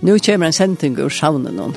[0.00, 1.74] Nu kommer en sending ur savnen noen.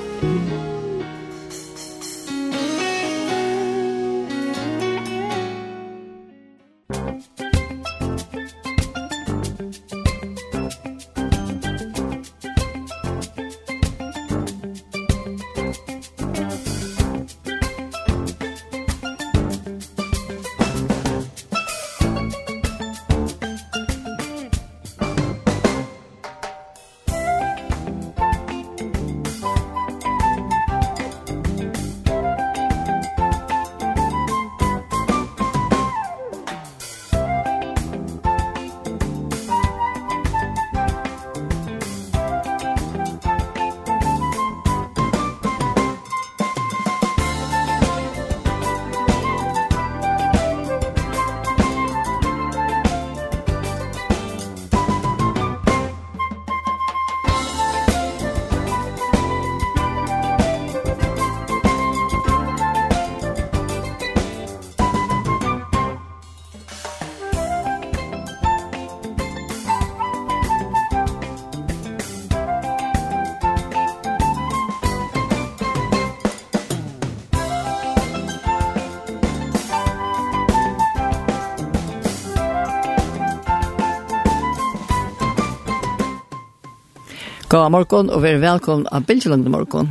[87.50, 89.88] God morgon og vær velkommen av Bilgeland morgon.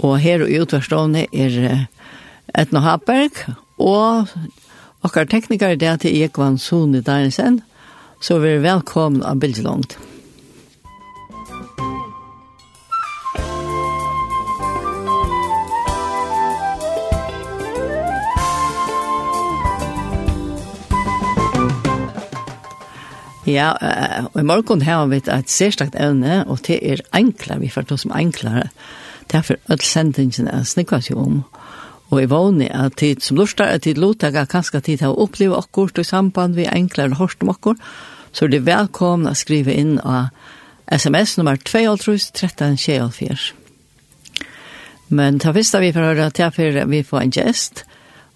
[0.00, 1.58] Og her i utvarstående er
[2.56, 3.42] Etna Haberg
[3.76, 4.32] og
[5.04, 7.60] okkar teknikar det til Ekvan Sone Deinsen.
[8.16, 9.92] Så vær velkommen av Bilgeland.
[23.54, 23.70] Ja,
[24.32, 27.98] og i morgen har vi et særstakt evne, og det er enklere, vi får ta
[28.00, 28.68] som enklere.
[29.30, 31.36] Derfor er sendingen er snikkert jo om.
[32.10, 35.98] Og i vanlig at tid som lustar, at tid lotaga, kanskje tid har opplevd akkurat
[35.98, 37.80] i samband vi enklere og hårst om akkurat,
[38.32, 40.34] så er det velkomna å skrive inn av
[40.90, 43.52] sms nummer 2-13-24.
[45.14, 47.84] Men ta fyrsta vi får høre til for vi får en gjest,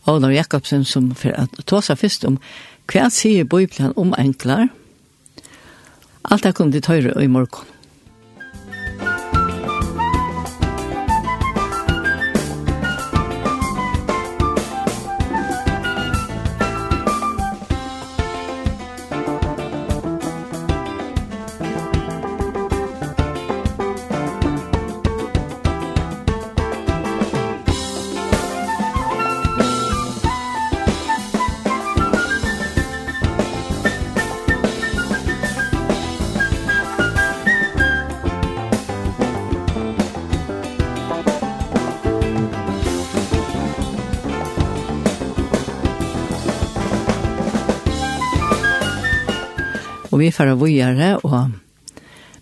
[0.08, 2.38] Olav Jakobsen, som for at ta seg først om
[2.88, 4.70] hva sier Bibelen om enklere,
[6.30, 7.77] Alt det kunne til tøyre i morgen.
[50.18, 51.52] Og vi får vujere, og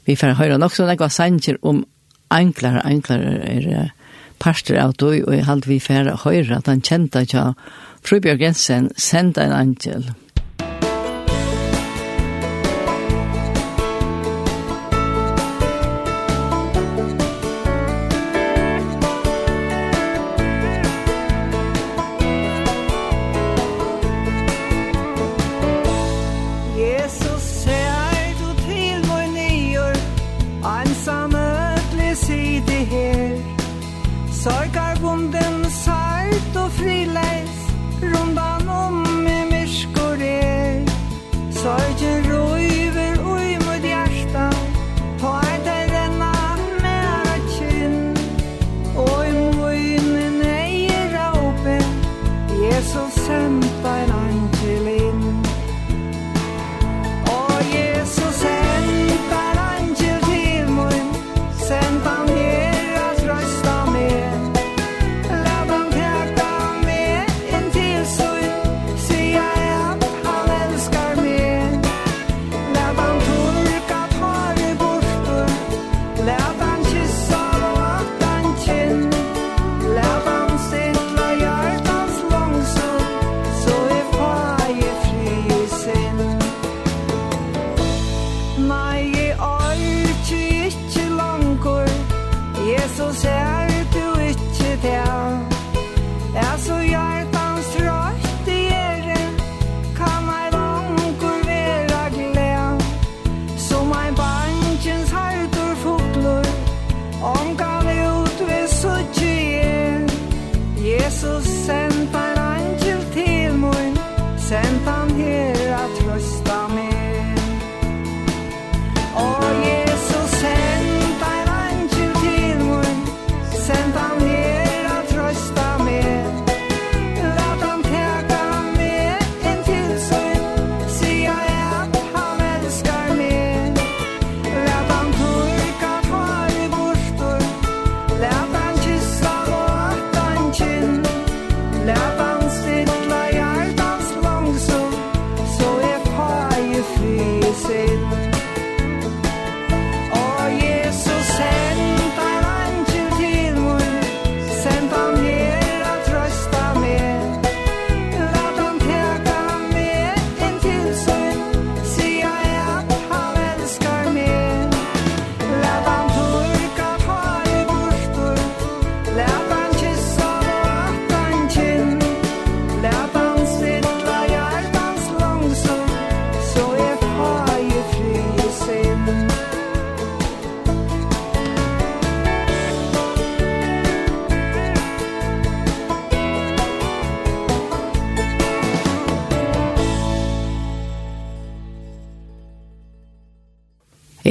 [0.09, 1.83] vi får høre nok sånn ekva sanger om
[2.33, 3.91] enklere, enklere er
[4.41, 7.51] parster av døy, og jeg halte vi får høre at han kjente ikke
[8.01, 10.09] Frubjørg Jensen sendte en angel.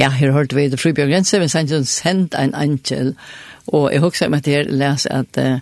[0.06, 0.78] Ja, her hørte vi det.
[0.78, 3.16] Fribjørn Grense, men sannsyn sendt en angel,
[3.66, 5.56] og jeg husker meg til å lese at uh,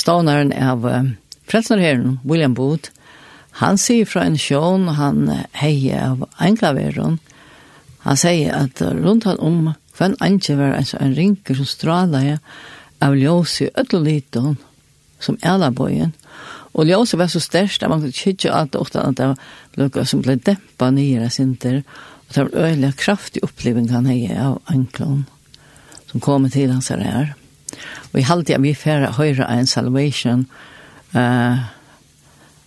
[0.00, 1.10] stavnaren av uh,
[1.44, 2.88] frelsnerherren, William Booth,
[3.60, 5.28] han sier fra en sjån, han
[5.60, 7.18] heier av englaveren,
[8.06, 12.38] han sier at rundt han om hver angel var altså en rinker som straler
[13.04, 14.56] av ljøs i ødeliten,
[15.20, 16.16] som elabøyen,
[16.72, 19.36] Og ljøset var så størst at man kunne kjøtje alt ofte at det var
[19.76, 24.60] noe som ble dempet nye sinter, og det var øyelig kraftig oppleving han hei av
[24.72, 25.24] anklon
[26.10, 27.34] som kom til hans her.
[28.12, 30.46] Og i halvtida vi færre høyre en salvation
[31.16, 31.64] uh,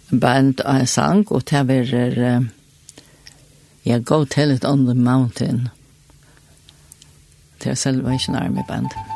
[0.09, 2.45] band av en sang, og det var uh,
[3.85, 5.69] ja, Go Tell It On The Mountain.
[7.61, 8.89] Det var salvation army band.
[8.89, 9.14] Musikk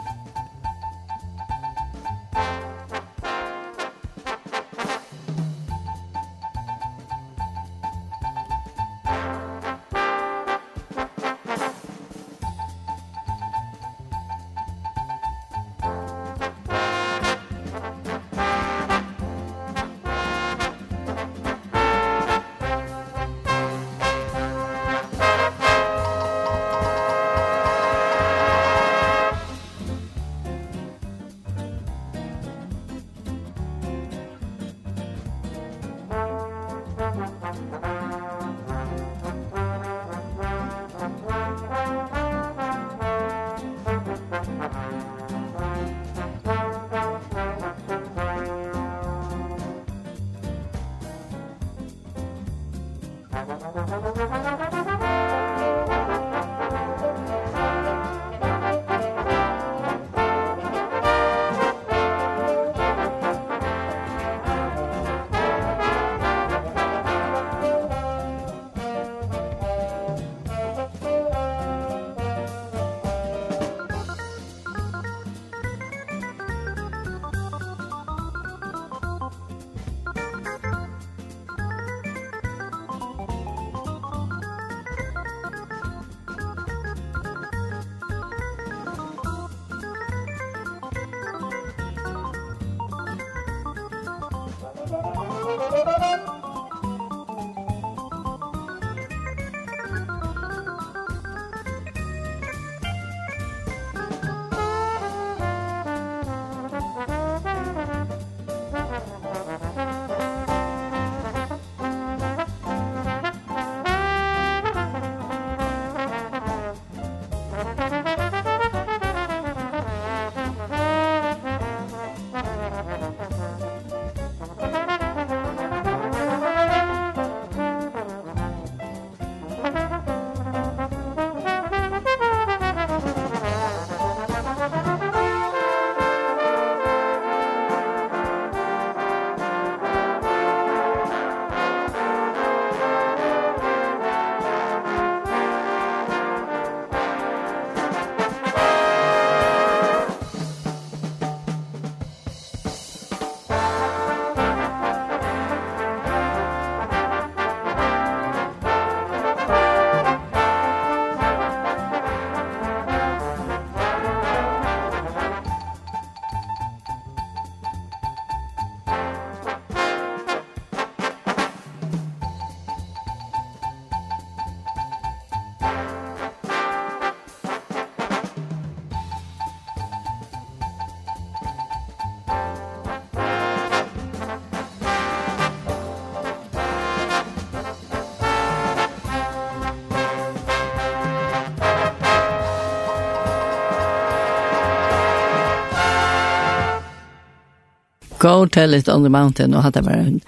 [198.19, 199.53] Go tell it on the mountain.
[199.53, 200.21] Och hade bara en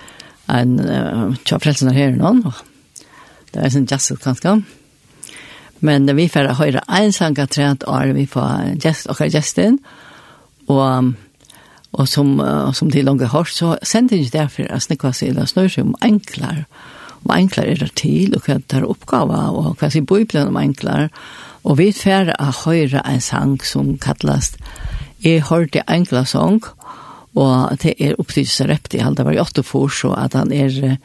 [0.45, 2.51] en uh, chapelsen här någon.
[3.51, 4.61] Det är sen just kanske.
[5.79, 9.79] Men när vi får höra en sanga träd är vi får just och Justin
[10.65, 11.03] och
[11.91, 15.45] och som uh, som till långa hörs så sänder det därför att snicka sig eller
[15.45, 16.65] snör om enklar
[17.23, 21.09] och enklar är det till och kan ta uppgåva och kan se bibeln om enklar
[21.63, 22.09] och vi får
[22.65, 24.57] höra en sang som kallas
[25.23, 26.61] Jeg hørte enkla sång
[27.35, 29.17] og det er opptidelse i alt.
[29.17, 30.97] det var jo åtte for så at han er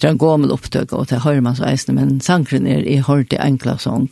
[0.00, 3.02] det er en gammel opptøk, og det hører man så eisende, men sangren er i
[3.04, 4.08] hørte enkla sång.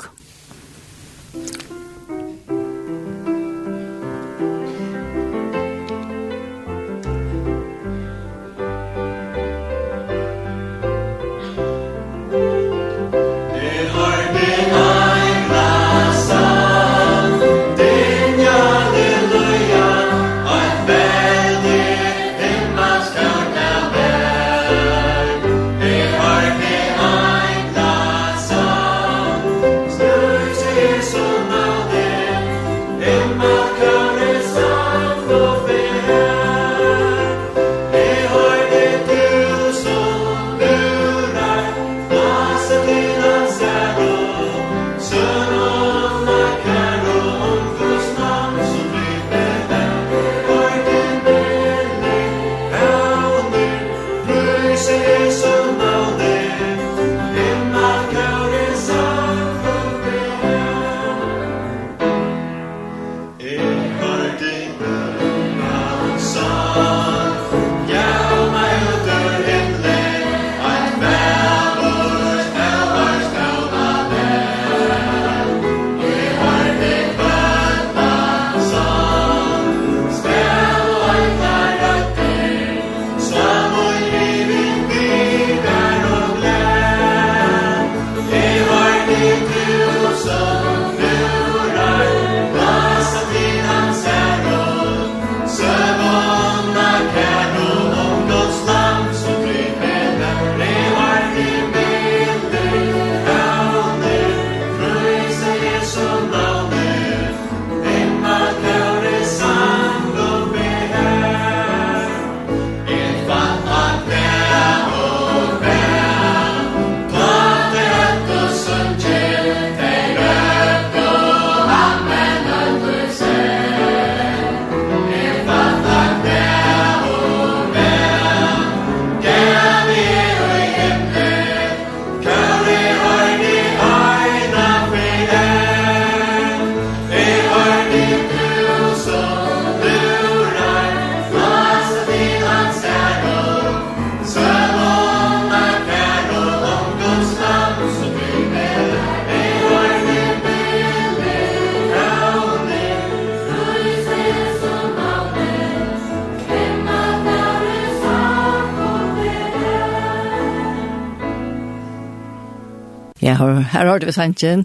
[163.38, 164.64] har, her har vi sannsyn.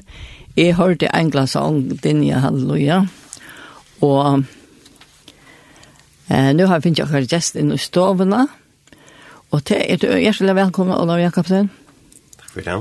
[0.57, 3.03] Jeg hørte en glassong, Dinja Halleluja.
[4.05, 4.43] Og
[6.29, 8.43] eh, nå har jeg finnet akkurat gjest inn i stovene.
[9.53, 11.69] Og til er du hjertelig velkommen, Olav Jakobsen.
[12.37, 12.77] Takk for det.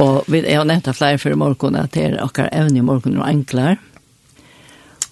[0.00, 2.86] Og vi er jo nettopp flere for i morgen, at det er akkurat evne i
[2.86, 3.76] morgen og enklere.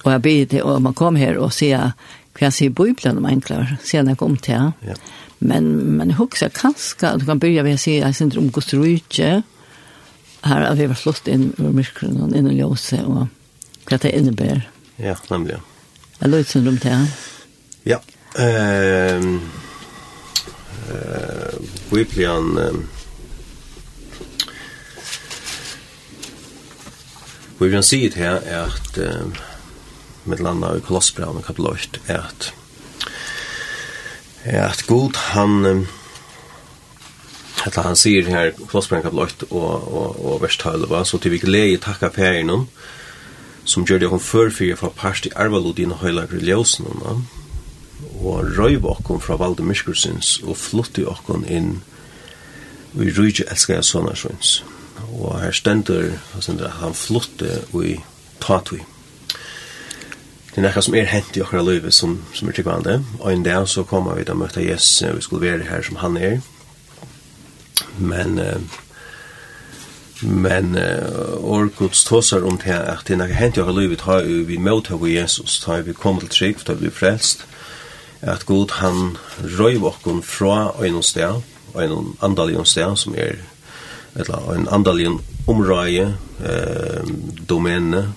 [0.05, 1.93] Og jeg blir til å man kom her og sier
[2.39, 4.71] hva jeg sier Bibelen om enklere, siden jeg kom til.
[4.87, 4.95] Ja.
[5.39, 8.51] Men, men jeg husker kanskje at du kan begynne ved å si jeg synes om
[8.55, 9.43] Guds rydtje,
[10.45, 13.27] her har vi vært flott inn over myrkeren og inn i ljøse og
[13.89, 14.69] hva det innebærer.
[15.01, 15.59] Ja, nemlig.
[16.21, 17.09] Er det som rom til han?
[17.87, 17.99] Ja.
[18.39, 19.39] Uh,
[20.93, 21.59] uh,
[21.91, 22.87] vi blir han...
[27.59, 29.45] Vi blir han sier til her er at uh,
[30.29, 32.53] med landa i Kolossbrevene kapitel 8 er at
[34.45, 35.65] er at god han...
[35.67, 35.98] Uh,
[37.65, 41.35] Hetta han sier her Kolossenser kapitel 8 og og og vers 12 va så til
[41.35, 42.69] vi glede takka perinum
[43.65, 49.21] som gjør det hun førfyrir fra parst i arvalod og høylagre ljøsen og røyv okkom
[49.21, 51.83] fra valde myrskursins og flutti okkom inn
[52.97, 54.15] i rujtje elskar jeg sånne
[55.13, 56.15] og her stendur
[56.81, 57.51] han flutti
[57.85, 57.99] i
[58.41, 58.81] tatui.
[60.49, 63.45] Det er nekka som er hent i okkara løyve som, som er tryggvande og en
[63.45, 66.41] dag så kommer vi til å møte Jesus vi skulle være her som han er
[67.99, 68.61] men eh,
[70.23, 74.59] men uh, Orkuts tåsar om det at det når hent jeg har livet har vi
[74.59, 77.45] møttak av Jesus da vi kommer til trygg da vi blir frelst
[78.21, 79.17] at god han
[79.59, 81.39] røyv okkon fra en sted
[81.75, 83.39] og en andalig sted som er
[84.19, 85.07] eller en andalig
[85.47, 86.09] omrøye
[86.43, 87.11] eh,
[87.49, 88.09] domene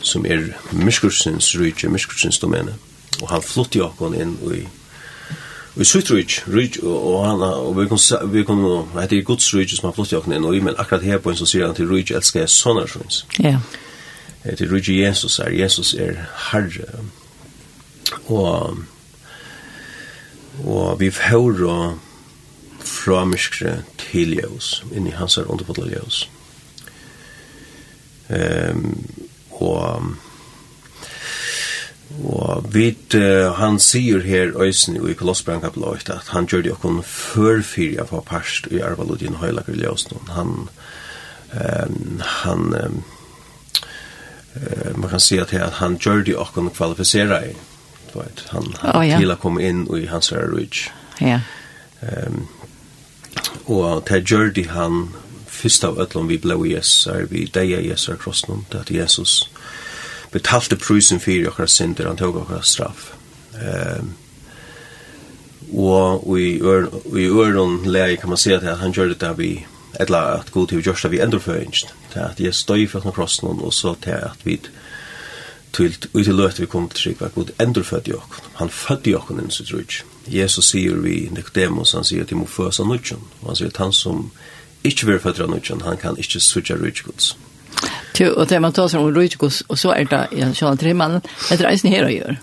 [0.00, 2.78] som er myrskursens rydje myrskursens domene
[3.20, 4.64] og han flytter okkon inn i
[5.76, 9.70] i sutt rujt, rujt, og han, og vi kunne, vi kunne, det er gods rujt
[9.74, 11.74] som har flott i inn, og i, men akkurat her på en som sier han
[11.74, 13.24] til rujt elskar jeg sånne sjøns.
[13.42, 13.58] Ja.
[14.44, 16.20] Til rujt Jesus er, Jesus er
[16.52, 17.02] herre,
[18.30, 18.78] og,
[20.62, 21.98] og vi hører
[22.84, 26.28] fra myskre til ljøs, inn i hans er underfotla ljøs.
[28.30, 28.94] Um,
[29.50, 30.14] og,
[32.22, 36.72] Og vit, uh, han sier her øysen i Kolossbrand kapitel 8 at han gjør det
[36.76, 40.20] okkon før fyrir av parst i Arvalodin Høylager Ljøsen.
[40.36, 40.68] Han,
[41.50, 43.02] um, han um,
[44.54, 47.56] uh, man kan si at, her, at han gjør det okkon kvalifisera i.
[48.14, 49.18] Vet, han han oh, ja.
[49.18, 50.92] til å komme inn i hans røyge.
[51.18, 51.40] Ja.
[52.00, 52.46] Um,
[53.66, 55.08] og til gjør det han
[55.50, 59.48] først av øtlom vi blå i Jesus, er vi deia Jesus krossen, det er Jesus
[60.34, 63.12] betalte prusen fyrir okkara synder, han tog okkara straff.
[63.54, 64.14] Um,
[65.74, 69.66] og i, ør, i øron leie kan man se at han gjør det der vi,
[70.00, 73.48] etla at god til vi gjørst av vi endorføringen, til at jeg støy fra krossen,
[73.48, 74.58] og så til at vi
[75.74, 78.50] til ut i løte vi kom til trygg, var god endorført i okken.
[78.54, 80.02] Han fødde i okken inn, så tror.
[80.30, 83.72] Jesus sier vi Nicodemus, han sier at de må føs av nødgjøn, og han sier
[83.74, 84.30] at han som
[84.84, 87.34] ikke vil fødde av nødgjøn, han kan ikke sutja rydgjods.
[88.20, 90.92] Jo, og det man tar seg om Rujtikos, og så er det en sånn tre
[90.94, 92.36] mann, det er eisen her å gjøre.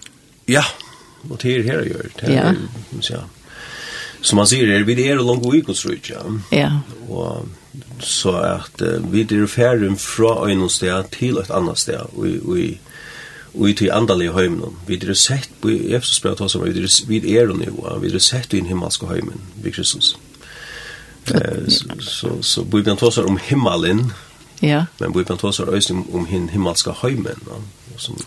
[0.51, 0.65] Ja,
[1.29, 2.11] og det er her å gjøre.
[2.19, 2.59] Det er,
[3.07, 3.23] ja.
[4.21, 6.65] Som man sier, er vi det er langt vik hos Rujtikos, ja.
[6.65, 6.71] Ja.
[7.07, 7.47] Og
[8.03, 12.73] så at vi er ferdig fra en sted til et annet sted, og vi
[13.51, 14.77] og i til andalige heimen.
[14.87, 18.61] Vi er sett, i Efsos brev tar som, vi er nivå, vi er sett i
[18.61, 20.15] den himmelske heimen, vi Kristus.
[21.27, 21.35] Så,
[21.67, 24.30] så, så, så, så, så, så, så, så,
[24.61, 24.85] Ja.
[24.99, 27.41] Men vi kan ta så røysning om hin himmelska heimen.
[27.97, 28.17] Som...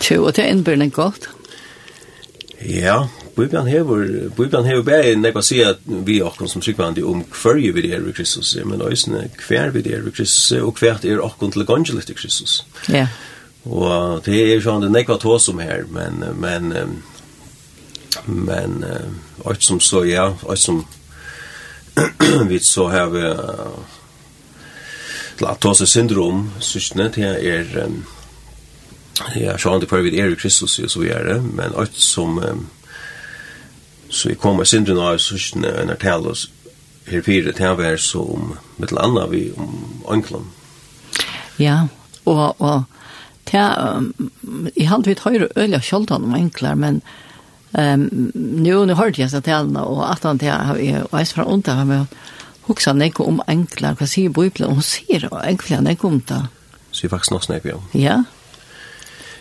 [0.00, 1.28] Tjo, og det er innbyrning godt.
[2.62, 7.72] Ja, Bibelen hever, Bibelen hever bare nekva si at vi okkum som tryggvandi om hverje
[7.76, 11.52] vi er i Kristus, men òsne hver vi er i Kristus, og hvert er akkon
[11.52, 12.62] til evangelet i Kristus.
[12.88, 13.08] Ja.
[13.66, 16.72] Og det er sånn det nekva tås om her, men, men,
[18.24, 18.78] men,
[19.44, 20.84] alt som så, ja, alt som
[22.48, 23.12] vi så har
[25.38, 28.04] til at tåse syndrom, sysne, det er, um,
[29.36, 32.38] ja, sjåan det prøyvid er i Kristus, og så vi er det, men alt som,
[32.38, 32.66] um,
[34.08, 36.48] så vi kommer syndrom av sysne, enn er tale oss,
[37.06, 40.50] her fire, det er så om, med til anna vi, om anklam.
[41.58, 41.86] Ja,
[42.24, 42.82] og, og,
[43.46, 47.02] ta er, um, i halvvit høyre øyla sjoldan om enklar men,
[47.78, 51.24] Ehm um, nu nu hörde jeg så att og at han til har jag är
[51.24, 52.06] från undan men
[52.66, 56.42] hugsa nek om enklar, hva sier Bibelen, hun sier enklar nek om det.
[56.96, 57.78] Sier faktisk nok nek, ja.
[57.94, 58.18] Ja?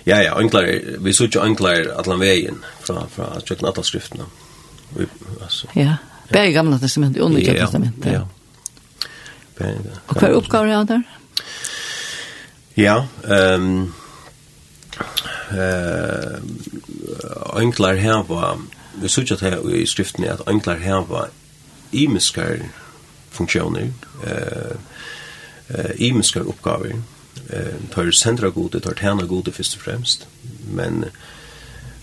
[0.06, 0.68] Ja, ja, enklar,
[1.02, 4.28] vi sier ikke enklar atlan veien fra, fra tjøkken atalskriftene.
[5.42, 5.98] Altså, ja,
[6.32, 8.12] bare gamla testamentet, under tjøkken testamentet.
[8.12, 8.32] Ja, ja.
[9.56, 11.06] Og hva er oppgaver er der?
[12.76, 13.94] Ja, ehm
[15.52, 16.40] eh
[17.56, 18.60] enklar her var
[19.02, 21.30] vi søkjer til i skriften at enklar her var
[21.92, 22.58] imiskar
[23.36, 23.92] funksjoner,
[24.24, 24.76] eh,
[25.70, 26.98] eh, imenske oppgaver,
[27.50, 30.28] eh, tar sentra gode, tar tjena gode først og fremst,
[30.68, 31.06] men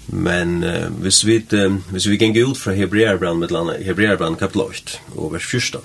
[0.07, 4.61] Men uh, hvis vi uh, hvis vi gänga ut fra Hebreerbrand med landa Hebreerbrand kapitel
[4.61, 5.79] 8 og vers 1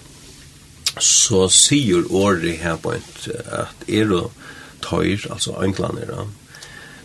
[0.99, 4.31] så sier ordet her på et at er og
[4.81, 6.25] tøyr altså englander da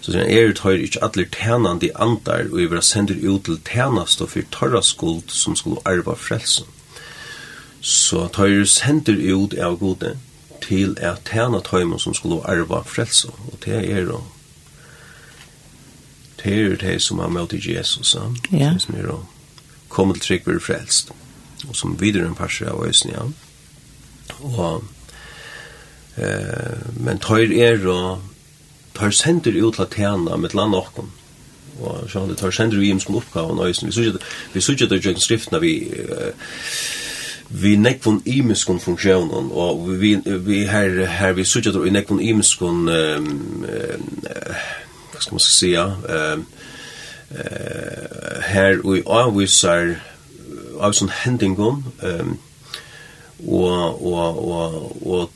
[0.01, 3.61] så sier han er tøyr ikke atler tænande andar og vi vera sender ut til
[3.61, 6.67] tænast og for tørra skuld som skulle arva frelsen.
[7.83, 10.15] Så tøyres sender ut av gode
[10.63, 13.29] til at tjene tøymen som skulle arva frelse.
[13.51, 14.23] Og det er jo
[16.43, 18.17] det er det som har møtt Jesus.
[18.53, 18.73] Ja.
[18.79, 19.19] Som er jo
[19.89, 21.13] kommet til trygg ved frelst.
[21.69, 23.27] Og som videre en parser av øsene, ja.
[24.43, 24.85] Og
[26.17, 27.97] eh, men tøyr er jo
[28.95, 31.05] tøyr sender ut til tjene med land og
[31.81, 33.89] Og så han det tar sender vi hjem som oppgaven og øsene.
[33.89, 35.91] Vi synes ikke det er jo skriftene vi...
[35.91, 36.33] Eh,
[37.53, 43.67] vi nekvon imiskon funksjonen, og vi, vi her, her vi suttet i nekvon imiskon, um,
[43.69, 44.63] uh,
[45.13, 45.85] hva skal man säga,
[46.35, 46.47] um,
[47.31, 49.99] uh, her vi avvisar
[50.81, 52.33] av sånn hendingon, um,
[53.43, 55.31] og, og, og, og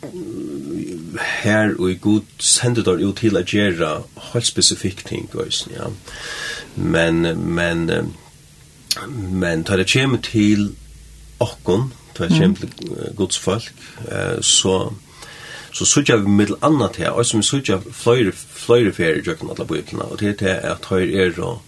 [1.43, 3.91] her og i god sender der ut til å gjøre
[4.31, 5.29] helt spesifikke ting,
[5.75, 5.91] ja.
[6.77, 8.15] Men, men,
[9.11, 10.71] men tar det kommer til
[11.41, 12.69] okkon, för exempel
[13.17, 13.73] Guds folk
[14.09, 14.93] eh så
[15.77, 19.51] så søkja vi middel anna til, og som vi søkja fløyre, fløyre ferie i jøkken
[19.53, 21.59] alle bøyplene, og det er at høyre er og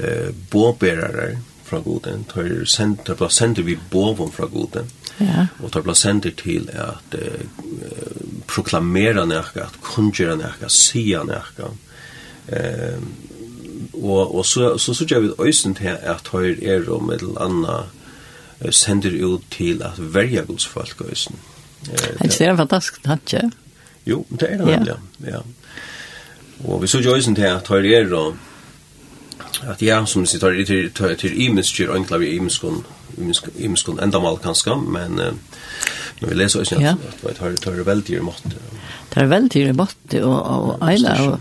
[0.00, 4.88] eh, båbærere fra goden, høyre sender, høyre sender vi båven fra goden,
[5.20, 5.46] ja.
[5.60, 7.44] og høyre sender til at eh,
[8.48, 11.68] proklamera nekka, at kungjera nekka, sia nekka,
[12.48, 12.96] eh,
[13.92, 18.03] og, og så, så søkja vi øysen til at høyre er og med anna, eh
[18.70, 21.36] sender ut til at verja Guds folk og østen.
[21.84, 23.50] Det er en fantastisk tanke.
[24.06, 25.40] Jo, det er det nemlig, ja.
[26.64, 28.36] Og vi så jo østen til at høyre er og
[29.68, 34.38] at ja, som vi tar til, til, til imenskjør og enklav i imenskjøn enda mal
[34.42, 35.20] kanskje, men
[36.20, 36.96] men vi leser østen at,
[37.28, 38.54] at, at, at, veldig i måte.
[39.14, 41.34] Det er veldig i måte, og, og eila av,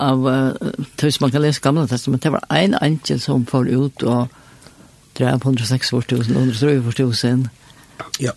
[0.00, 4.02] av uh, tøys man kan lese gamle testament, det var en angel som får ut
[4.02, 4.28] og
[5.28, 7.48] etter på 106 000,
[8.20, 8.32] Ja.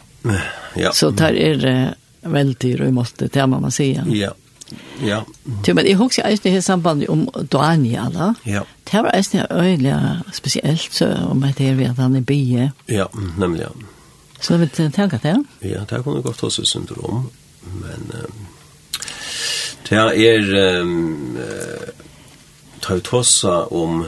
[0.76, 0.92] ja.
[0.94, 1.76] Så der er det
[2.24, 2.80] veldig
[3.20, 4.04] det tema man sier.
[4.08, 4.32] Ja.
[5.04, 5.20] Ja.
[5.64, 8.34] Tja, men jeg husker eisen i sambandet om Daniel, da.
[8.46, 8.64] Ja.
[8.90, 9.96] Det var eisen øyelig
[10.34, 12.72] spesielt, så om at det er ved han i bie.
[12.90, 13.06] Ja,
[13.38, 13.70] nemlig, ja.
[14.42, 15.38] Så vi tenker det?
[15.62, 17.30] Ja, det kunne jeg godt ha seg syndrom,
[17.80, 18.10] men
[19.88, 21.38] det er um,
[22.82, 24.06] tar vi tåsa om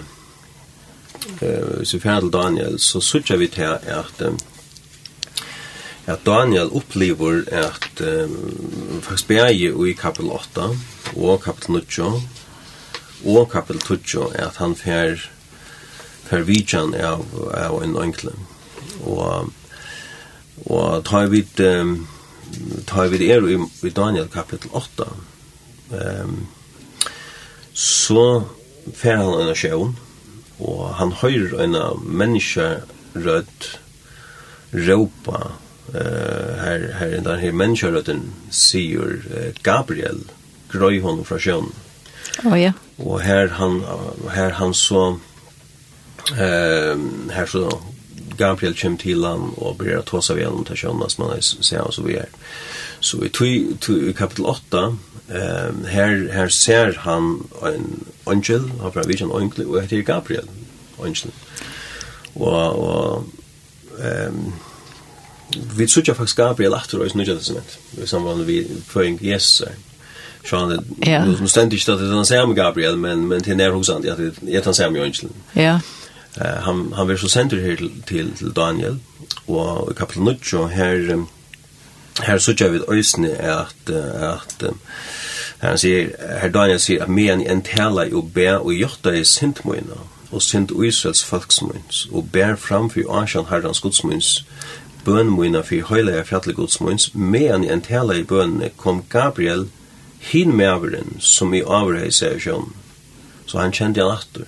[1.42, 4.22] eh så färdel Daniel så söker vi till att
[6.08, 10.68] at Daniel upplever at um, faktisk berge i kapitel 8
[11.16, 12.22] og kapitel 9
[13.26, 15.18] og kapitel 10 at han fer
[16.26, 18.36] fer vidjan av, av en enkle
[19.02, 19.54] og
[20.66, 22.08] og tar vi um,
[22.88, 25.10] tar vi er i, i Daniel kapitel 8
[25.90, 26.38] um,
[27.74, 28.44] så
[28.94, 29.98] fer han en sjøen
[30.60, 32.82] og han høyrer en menneske
[33.16, 33.70] rødt
[34.74, 35.52] råpa
[35.94, 39.22] eh her her den her menneskerøtten sier
[39.64, 40.24] Gabriel
[40.72, 41.70] grøy hon fra sjøen.
[42.44, 42.74] Å oh, ja.
[42.98, 43.82] Og her han
[44.34, 45.20] her han så
[46.36, 46.96] eh
[47.32, 47.70] her så
[48.38, 51.94] Gabriel kommer til han og blir att tåsa vid honom till Jonas man ser och
[51.94, 52.20] så vi.
[53.00, 54.98] Så i, tui, tui, i kapitel 8
[55.30, 60.46] eh, här, här ser han en angel, han får en angel och heter Gabriel,
[61.04, 61.32] angel.
[62.36, 63.24] Og, og
[64.00, 64.54] ehm
[65.78, 67.78] vi söker faktiskt Gabriel efter oss nu just det.
[67.92, 69.62] Vi sambandet vi föring Jesus.
[69.62, 69.74] Eh.
[70.50, 74.02] Sean det nu ständigt att det är den Gabriel men men till när hos han
[74.02, 75.30] det är han Sam Jönsson.
[75.54, 75.80] Ja.
[76.42, 79.00] Eh han han vill så sender här till til, til Daniel
[79.46, 81.26] och i kapitel 9 här
[82.22, 84.64] här så jag vid ösne är att att
[85.60, 89.98] han säger här Daniel säger att men en tala och be och gjorta i sintmoina
[90.30, 94.44] och sint Israels folksmunds och bär fram för Arshan Herrans gudsmunds
[95.04, 99.68] bönmunna för hela fjällgodsmunds men en tala i bönne kom Gabriel
[100.20, 102.62] hin med som i avrejser
[103.46, 104.46] Så han kände han attor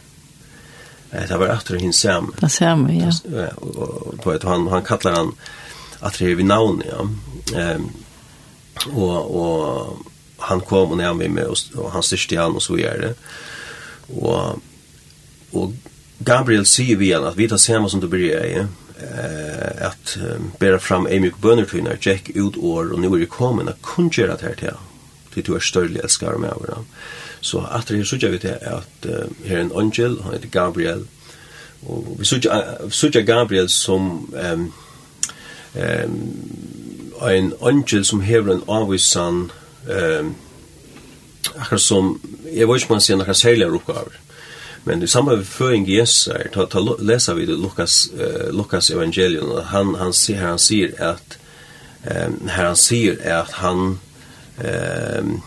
[1.27, 2.33] det var efter hin sam.
[2.39, 3.47] Det sam ja.
[3.55, 5.35] Och på ett han han kallar han
[5.99, 7.07] att det är vid namn ja.
[7.59, 7.89] Ehm
[8.93, 9.97] och och
[10.37, 13.13] han kom och när han med och han styrste han och så gör det.
[14.21, 14.59] Och
[15.51, 15.73] och
[16.17, 18.47] Gabriel säger vi att vi tar samma som det blir ja.
[18.57, 18.67] Eh
[19.81, 20.17] att
[20.59, 24.09] bära fram Amy Burnett när Jack ut år och nu är det kommen att kunna
[24.11, 24.71] göra det här till
[25.37, 26.85] til du er større elskar med over
[27.41, 30.49] Så at det her sørger vi til at uh, her er en angel, han heter
[30.49, 31.05] Gabriel,
[31.87, 34.73] og vi sørger Gabriel som um,
[35.75, 39.51] um, en angel som hever en avvisan
[39.87, 40.35] um,
[41.55, 42.21] akkurat som,
[42.53, 44.23] jeg vet ikke man sier noen særligere oppgaver,
[44.87, 48.89] Men i samband med føring Jesus er, ta, ta, läser vi det Lukas, uh, Lukas
[48.89, 51.37] evangelion, han, han, han, han sier at
[52.07, 53.99] um, her han sier at han
[54.63, 55.41] ehm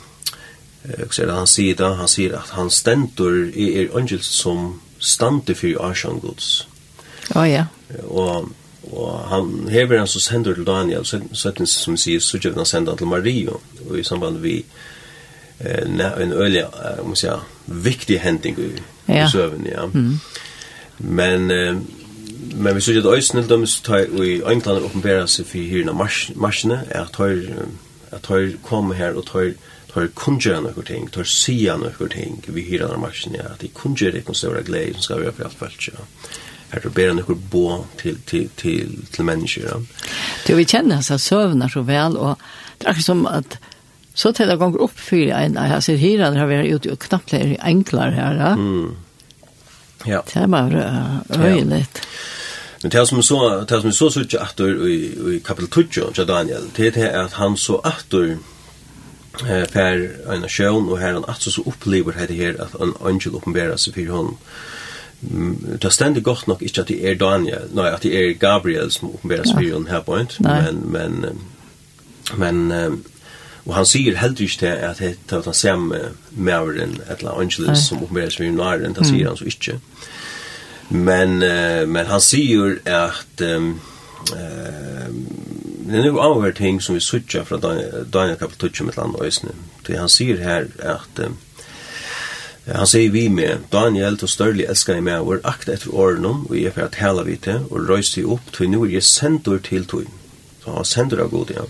[0.98, 5.54] Jag det han sier da, han sier at han stentor i er angel som stande
[5.54, 6.68] for Arshan Guds.
[7.34, 7.64] Ja, ja.
[8.08, 8.48] Og,
[8.92, 12.66] og han hever han så sender til Daniel så så som sier, så gör han
[12.66, 14.64] sender til Mario, og i samband vi
[15.60, 15.82] eh
[16.22, 16.68] en öliga
[17.02, 18.72] om jag viktig händing i
[19.06, 19.28] ja.
[19.28, 19.82] sövn ja.
[19.94, 20.18] Mm.
[20.96, 21.76] Men eh,
[22.54, 26.30] men vi så gör det ösnel döms ta i England uppenbara sig för hyrna mars
[26.34, 27.48] marsne är tar
[28.10, 29.52] at tar kom her og tar
[29.90, 33.70] tar kunjer nokkur ting, tar sia nokkur ting vi hyra den marsjen ja, at de
[33.74, 36.06] kunjer ikkje stora glei som skal vera for alt felt ja.
[36.70, 37.64] Her du ber nokkur bo
[37.98, 39.66] til til til til mennesker.
[39.66, 39.80] Ja.
[40.46, 42.38] Du vi kjenner så søvnar så vel og
[42.78, 43.58] det er som at
[44.14, 46.98] så til det gonger opp for en jeg ser her der har vært ute og
[47.02, 48.38] knapt enklare her.
[48.38, 48.54] Ja.
[48.54, 48.96] Mm.
[50.06, 50.22] Ja.
[50.26, 50.84] Det er bare
[51.36, 51.82] øyelig.
[51.84, 52.06] Ja.
[52.82, 54.96] Men det som er så det som er så så åter i
[55.36, 58.38] i kapitel 12 av Daniel, det er det at han så åter
[59.48, 63.34] eh per en sjøen og her han åter så opplever det her at en angel
[63.34, 64.36] oppenberer seg for hon.
[65.20, 68.90] Det er stendig godt nok ikke at det er Daniel, nei, at det er Gabriel
[68.90, 71.38] som oppenberer seg for hon her på en, men men
[72.36, 73.04] men
[73.66, 75.98] Og han sier heller ikke til at det er den samme
[76.32, 79.72] maveren, et eller annet angeles, som åpenberes for junaren, det sier han så ikke.
[79.72, 79.80] Mm.
[80.92, 83.80] Men uh, men han säger att ehm
[84.36, 85.10] eh
[85.90, 87.60] det är nog anvärt ting som vi söker från
[88.10, 89.54] Daniel kapitel 20 med land ösnen.
[89.86, 91.36] Det han säger här att um,
[92.74, 96.56] han säger vi med Daniel to störlig älskar i mig och akta efter åren och
[96.56, 99.58] jag för att hela vid det och röjs dig upp till nu är jag sändor
[99.58, 100.06] till tog.
[100.64, 101.50] Så han sänder av god.
[101.54, 101.62] Ja.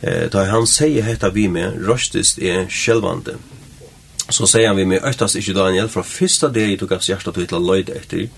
[0.00, 3.34] Eh, da han sier hetta vi med, røstist er skjelvande,
[4.32, 7.56] så sier han vi med øktast ikke Daniel, fra fyrsta dag du gavs hjertet til
[7.56, 8.28] å løyde etter,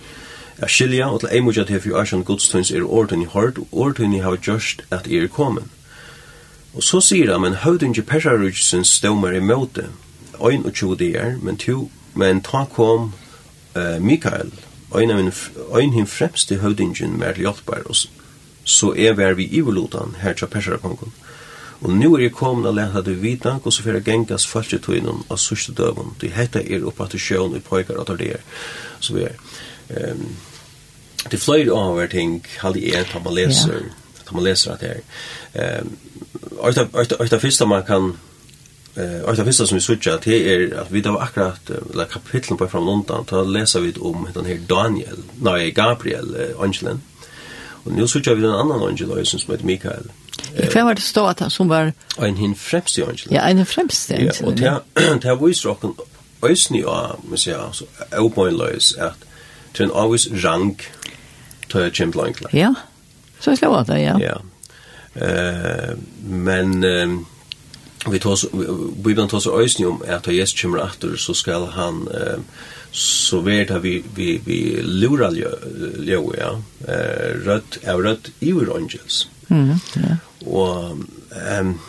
[0.62, 3.58] er skilja og til ei mot eimodja til fyrir æsjan godstøyns er ordun i hård,
[3.58, 5.64] og ordun i hava gjørst at er kommet.
[6.74, 9.88] Og så sier han, men høvdun ikke persarudjusens stømmer i møte,
[10.40, 13.12] øyn og tjode er, men, to, men ta kom
[13.76, 14.52] uh, Mikael,
[14.96, 15.32] øyn,
[15.76, 17.96] øyn him fremste høvdungen mer til hjelpbar, og
[18.64, 21.12] så er vi ivolutan her til persarkongen.
[21.82, 25.38] Og nu er jeg kommet og leta du vita hvordan fyrir jeg gengas falsketøynen av
[25.42, 26.14] sørste døven.
[26.20, 28.44] Du hette er oppa til sjøen i pojkar og tar det er.
[29.00, 29.38] Så vi er.
[29.90, 30.28] Um,
[31.24, 34.22] det er flere av hver ting, halde jeg, da man leser, yeah.
[34.26, 35.82] da man leser at det er.
[35.82, 35.96] Um,
[37.30, 38.12] det første man kan
[38.94, 42.58] Eh, och det första som vi switchar till är att vi då akkurat eller kapitlen
[42.58, 47.00] på från undan då läser vi om den här Daniel, nej Gabriel, eh, Angelen.
[47.84, 50.10] Och nu switchar vi den annan angel som heter Mikael.
[50.72, 51.92] Hva var det stå at han som var...
[52.18, 53.32] En hinn fremst angel.
[53.32, 54.40] Ja, en fremste fremst.
[54.40, 55.94] Ja, og det, det var viser åkken
[56.42, 57.86] øysni og, må sier, altså,
[58.18, 59.26] åpåinløys, at
[59.72, 60.80] det er en avvis rang
[61.70, 62.50] til Jim Blankla.
[62.52, 62.74] Ja,
[63.40, 64.16] så jeg slå det, ja.
[64.20, 64.38] Ja,
[65.16, 68.46] uh, men uh, vi tås,
[69.04, 72.08] Bibelen tås øysni om at da Jesus kommer atter, så skal han...
[72.08, 72.40] Uh,
[72.92, 75.48] så vet att vi vi vi lurar ju
[76.06, 80.16] ja eh rött är rött evil angels Mm, yeah.
[80.46, 80.98] Og
[81.36, 81.80] ehm um,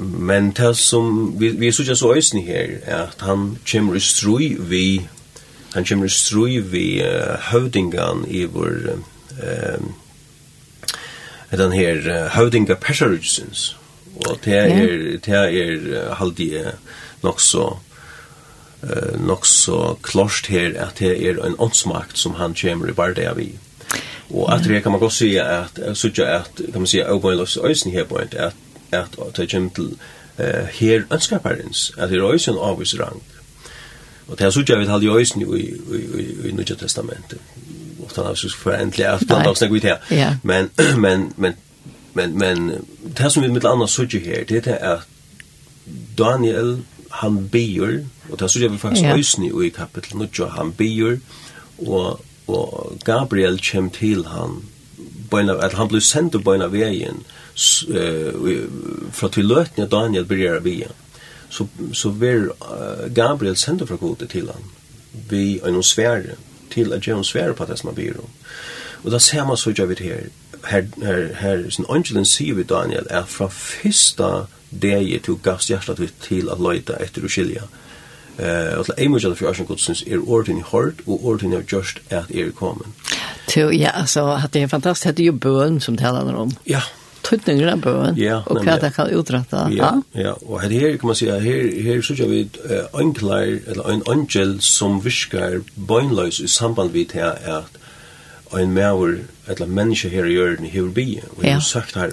[0.00, 4.56] men det som vi, vi sykja så øysen her er at han kommer i strøy
[4.70, 5.08] vi
[5.74, 9.94] han kommer i strøy vi uh, høvdingan i vår um,
[11.50, 13.76] den her uh, høvdinga Persarudsens,
[14.26, 16.72] og det er, det er uh, halvdige
[17.22, 17.76] nok så
[18.82, 23.36] uh, nok så klart her at det er en åndsmakt som han kommer i bardet
[23.36, 23.42] vi.
[23.42, 23.65] i.
[24.30, 27.92] Og at det kan man godt si at så at, kan man si, Oboilos ösen
[27.92, 28.54] här på att at
[28.92, 29.96] at ta kjem til
[30.38, 33.22] eh her ønskaparens, at det är en avvis rang.
[34.28, 37.38] Og det här så vi vet hade ösen i i i Nya testamentet.
[38.02, 40.36] Och då har så förändliga att blanda oss något här.
[40.42, 40.70] Men
[41.00, 41.54] men men
[42.12, 45.08] men men det här som vi med andra så ju här det är att
[46.16, 46.78] Daniel
[47.10, 51.18] han bier og det här så jag vi faktiskt ösen i kapitel 9 han bier
[51.78, 54.60] og og Gabriel kjem til han,
[55.30, 57.24] bøyna, at han blir sendt på en av veien,
[57.90, 58.54] uh,
[59.12, 61.02] fra til løtene Daniel byrjar av veien.
[61.50, 64.72] Så, så ver uh, Gabriel sendt fra kvote til han,
[65.30, 66.36] vi er noen svære,
[66.70, 68.30] til at jeg er svære på det som han blir om.
[69.04, 70.28] Og da ser man så gjør vi det her,
[70.66, 76.12] her, her, her, sin angelen sier vi Daniel, er fra fyrsta deg til gavst hjertet
[76.22, 77.68] til at løyta etter å skilja,
[78.38, 82.24] Eh, og ein mojal for Asian Godsens er ordin hard og ordin av just at
[82.34, 82.92] er kommen.
[83.48, 86.52] Til ja, så hat det fantastiskt hade ju bön som talar om.
[86.66, 86.80] Ja.
[87.22, 89.70] Tutningen av bön ja, och vad det kan utrata.
[89.72, 92.58] Ja, ja, och här här kan man säga här här så jag vid
[92.92, 97.64] anklar eller en angel som viskar bönlös i samband vid här är
[98.58, 102.12] en mer eller människa här i jorden hur bi och sagt här.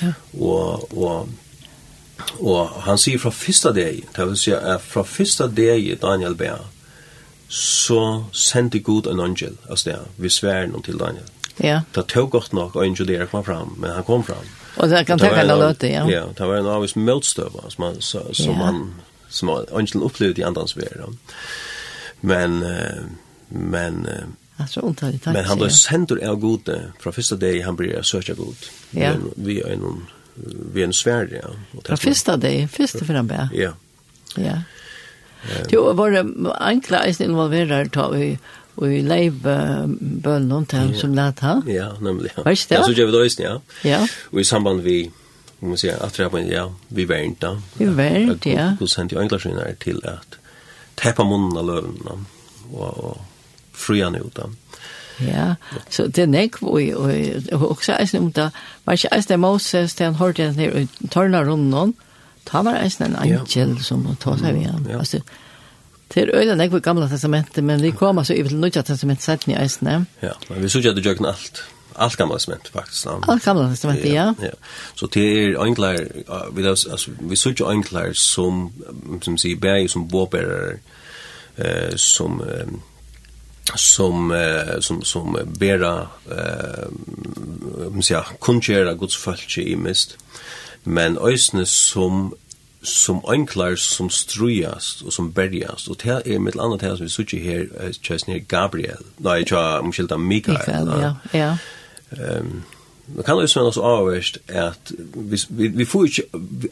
[0.00, 0.12] Ja.
[0.40, 1.28] Och och
[2.38, 6.66] Og han sier fra fyrsta dag, det vil si at fra fyrsta dag Daniel ber,
[7.48, 11.26] så sendte Gud en angel av sted, vi sværer noen til Daniel.
[11.62, 11.80] Ja.
[11.94, 14.46] Det tog godt nok, og angel der kom fram, men han kom fram.
[14.76, 16.06] Og det kan tenke alle løte, ja.
[16.10, 18.64] Ja, det var en avvis oss som, han, så, som, ja.
[18.64, 18.94] han,
[19.28, 21.06] som angelen opplevde i andans vær.
[22.20, 22.64] Men,
[23.48, 24.08] men,
[24.56, 25.26] Alltså det.
[25.26, 28.56] Men han då sänder är gode från första dagen han blir söka god.
[28.90, 29.12] Ja.
[29.36, 31.50] Vi är någon ved en svär, ja.
[31.88, 33.48] Ja, första dig, första för den bär.
[33.52, 33.72] Ja.
[34.36, 34.62] Ja.
[35.68, 38.38] Jo, var det enkla eisen involverer ta vi
[38.74, 39.44] og i leiv
[40.24, 41.60] bønnen til som lät ha?
[41.70, 42.32] Ja, nemlig.
[42.36, 42.42] Ja.
[42.42, 42.74] Var det?
[42.74, 43.52] Ja, så gjør vi det også, ja.
[43.84, 44.00] Ja.
[44.32, 45.10] Og i samband vi,
[45.60, 47.54] må man si, at det er på en, ja, vi vernt da.
[47.78, 48.72] Vi vernt, ja.
[48.80, 49.38] Og sendte jo enkla
[49.78, 50.38] til at
[50.96, 52.18] teppa munnen av løvene
[52.72, 53.20] og, og
[53.72, 54.48] fria da.
[55.20, 55.54] Ja,
[55.90, 56.80] så det er nek, og
[57.52, 58.50] også eisen om det,
[58.84, 61.94] var ikke eisen Moses, det han hørte den her, og tørna rundt noen,
[62.46, 64.88] ta var eisen en angel som ta seg ved han.
[64.98, 65.20] Altså,
[66.14, 69.24] det er øyne nek på gamla testamentet, men vi kom altså i til nødja testamentet
[69.24, 70.06] sett i eisen.
[70.22, 71.64] Ja, men vi sørger at du gjør alt.
[71.94, 73.06] Allt gamla testament faktiskt.
[73.06, 74.34] Allt gamla testament, ja.
[74.42, 74.50] ja.
[74.94, 76.08] Så det är enklar,
[76.52, 78.72] vi, alltså, vi söker enklar som,
[79.22, 80.78] som säger, bär som våbärare,
[81.56, 82.66] eh, som eh,
[83.76, 86.88] som eh, som som bera eh
[87.90, 90.16] man säger kunjera Guds folk i mist.
[90.84, 92.34] Men ösnes som
[92.82, 95.88] som enklar som strujast og som berjast.
[95.88, 99.04] Og det er mitt annet her som vi sitter her kjøsner Gabriel.
[99.18, 101.56] Nei, jeg tror, om skilta Mikael, Mikael ja, ja.
[102.12, 102.62] ehm
[103.06, 106.22] Man kan jo svenna så avverst at vi, vi, vi får ikke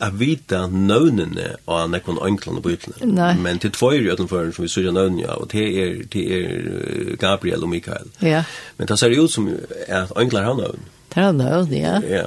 [0.01, 3.11] at vita nøvnene av nekvann ønklene på ytlene.
[3.13, 3.35] Nei.
[3.37, 7.21] Men til tvøyre i øtenføren som vi sørger nøvnene av, og det er, det er
[7.21, 8.09] Gabriel og Mikael.
[8.25, 8.45] Ja.
[8.79, 9.51] Men det ser ut som
[9.89, 10.89] at ønkler har nøvn.
[11.13, 12.01] Det har nøvn, ja.
[12.09, 12.25] Ja.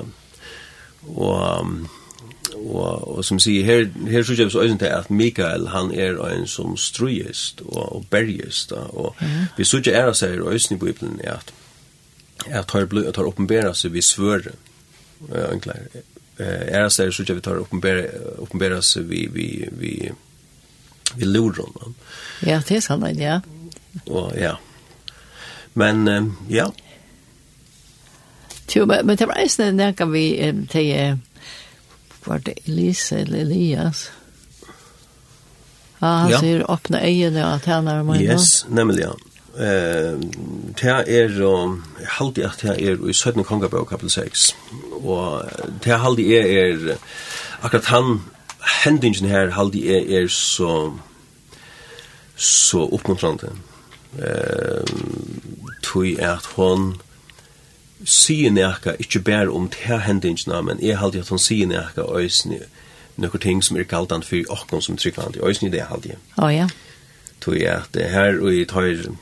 [1.08, 1.74] Og,
[2.54, 6.22] og, og som sier, her, her sørger vi så øyne til at Mikael, han er
[6.30, 8.72] en som strøyest og, og bergest.
[8.72, 9.46] Og, og ja.
[9.58, 11.54] vi sørger er seg i øyne på ytlene at
[12.52, 14.52] at tar blod tar uppenbara sig vi svör
[15.52, 15.80] enklare
[16.38, 18.06] är det så vi tar uppenbara
[18.38, 20.12] uppenbara sig vi vi vi
[21.16, 21.94] vi lurar
[22.42, 23.42] Ja, det er sant ja.
[24.06, 24.58] Och ja.
[25.74, 26.08] Men
[26.50, 26.74] ja.
[28.76, 31.18] Jo, men men det var nästan där kan vi till
[32.26, 34.12] var det Elise eller Elias.
[36.00, 36.40] Ah, han ja.
[36.40, 38.22] ser öppna ögonen att han är med.
[38.22, 39.16] Yes, nemlig Ja.
[39.56, 40.20] Eh,
[40.76, 41.78] det er
[42.18, 43.44] halde at det er i 17.
[43.44, 44.56] kongabøk kapitel 6.
[44.92, 45.46] Og
[45.84, 46.98] det halde er er
[47.64, 48.22] akkurat han
[48.84, 50.92] hendingen her halde er er så
[52.36, 53.52] så oppmuntrande.
[54.20, 54.84] Eh,
[55.84, 56.96] tui at hon
[58.06, 62.60] sier nekka, ikkje bare om det hendingene, men jeg halde at hon sier nekka øysene
[63.18, 66.18] nokkur ting som er kaldan fyrir okkon som tryggvandi, øysene det halde jeg.
[66.38, 66.68] Å oh, ja.
[67.42, 69.16] Tui at her og i tar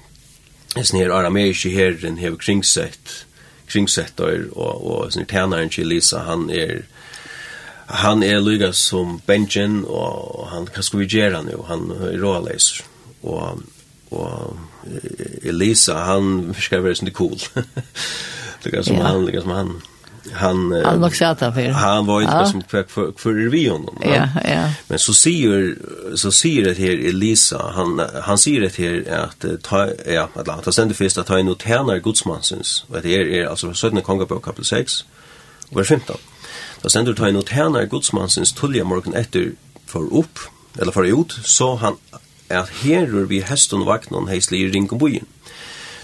[0.76, 3.20] en sånn her arameiske herren hever kringsett
[3.70, 6.84] kringsett og, og, og sånn tænaren til Elisa han er
[7.94, 12.84] han er lyga som benjen og han hva skal vi gjøre nu han er råleiser
[13.24, 13.64] og,
[14.12, 14.60] og
[15.44, 17.40] Elisa han skal være sånn cool.
[18.64, 19.10] Lyga som ja.
[19.10, 19.74] han lyga som han
[20.32, 22.84] han han var satt där Han var inte som för
[23.18, 23.98] för vi honom.
[24.02, 24.70] Ja, ja.
[24.88, 25.76] Men så säger
[26.16, 30.72] så säger det här Elisa, han han säger det här att ta ja, att låta
[30.72, 32.86] sända först att ta in åt gudsmansens godsmansens.
[32.88, 35.06] Och det är är alltså sådana konga på kapitel 6
[35.70, 36.18] och vers 15.
[36.82, 39.52] Då du ta in åt gudsmansens godsmansens morgon efter
[39.86, 40.40] för upp
[40.80, 41.98] eller för ut så han
[42.48, 45.26] att herur vi hästen och vagnen hejsli i rinkombojen.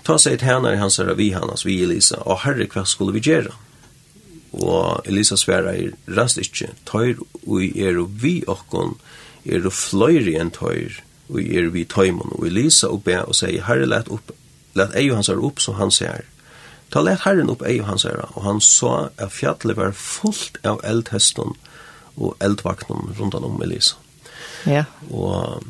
[0.03, 3.19] Ta sig ett hernar hans herra vi hans, vi Elisa och herre kvart skulle vi
[3.19, 3.53] göra
[4.51, 8.97] og Elisa sværa i rast ikkje, tøyr ui er og vi okkon,
[9.45, 13.63] er og fløyri enn tøyr, ui er vi tøymon, og Elisa og be og sier,
[13.67, 14.33] herre let opp,
[14.77, 16.25] let ei hans er opp som han ser.
[16.89, 20.81] Ta let herren opp ei hans her, og han så at fjallet var fullt av
[20.83, 21.53] eldhesten
[22.17, 23.99] og eldvaknum rundan om Elisa.
[24.65, 24.87] Ja.
[25.09, 25.61] Og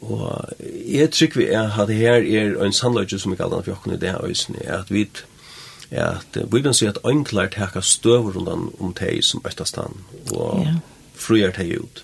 [0.00, 0.42] Og
[0.86, 3.94] jeg trykker vi er at her er en sannløyde som vi kallar den for jokken
[3.96, 5.08] i det høysen, er at vi
[5.90, 9.96] at Bibelen sier at øynklar teka støver rundan om teg som østastan,
[10.34, 10.80] og yeah.
[11.16, 12.02] fruer teg ut.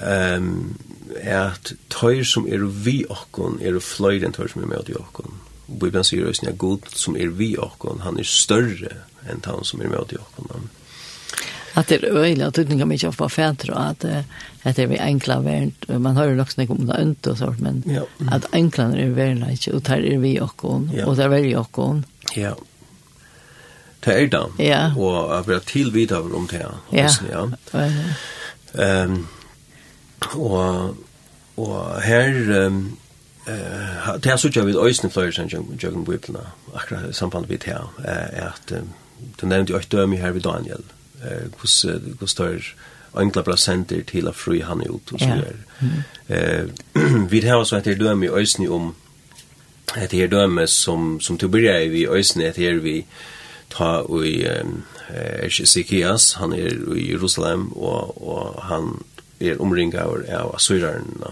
[0.00, 0.78] Um,
[1.20, 5.36] at tøyr som er vi okkon, er fløyre enn tøyr som er med i okkon.
[5.68, 9.84] Bibelen sier også at god som er vi okkon, han er større enn han som
[9.84, 10.66] er med i okkon.
[11.74, 14.04] At det er øyla, at utninga mykje på fædre, og
[14.64, 17.60] at det er vi enkla verent, man hører nok snakk om det ønt og sånt,
[17.60, 18.04] men ja.
[18.30, 21.08] at enklene er verent ikke, og der er vi okkon, ja.
[21.08, 22.04] og der er vi okkon,
[22.36, 22.52] Ja.
[24.04, 24.46] Det er det.
[24.58, 24.92] Ja.
[24.96, 26.66] Og jeg vil tilvide over om det.
[26.92, 27.04] Ja.
[27.04, 27.24] Også,
[28.74, 29.04] Ja.
[29.04, 29.26] Um,
[30.34, 30.96] og
[31.56, 32.98] og her um,
[33.46, 36.40] eh det er så jeg vil øyne fløyer som Jørgen Bibelna,
[36.74, 38.82] akkurat i samband med det her, er at
[39.40, 40.84] du nevnte jo et døme her ved Daniel,
[41.60, 42.60] hvordan større
[43.20, 45.56] enkla prosenter til å fri han ut, og så gjør.
[47.30, 48.94] Vi har så et døme i øyne om
[49.96, 53.04] et her døme som, som till börja i vi ösne, det här vi
[53.68, 59.04] ta i eh, Sikias, han är i Jerusalem och, och han
[59.38, 61.24] är omringad av Assyraren.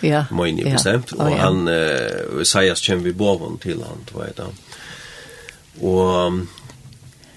[0.00, 0.24] Ja.
[0.30, 0.72] Moini ja.
[0.72, 1.12] bestämt.
[1.12, 1.36] Och ja.
[1.36, 4.46] han, eh, Isaias kommer vi boven till han, tror jeg da
[5.80, 6.32] Och,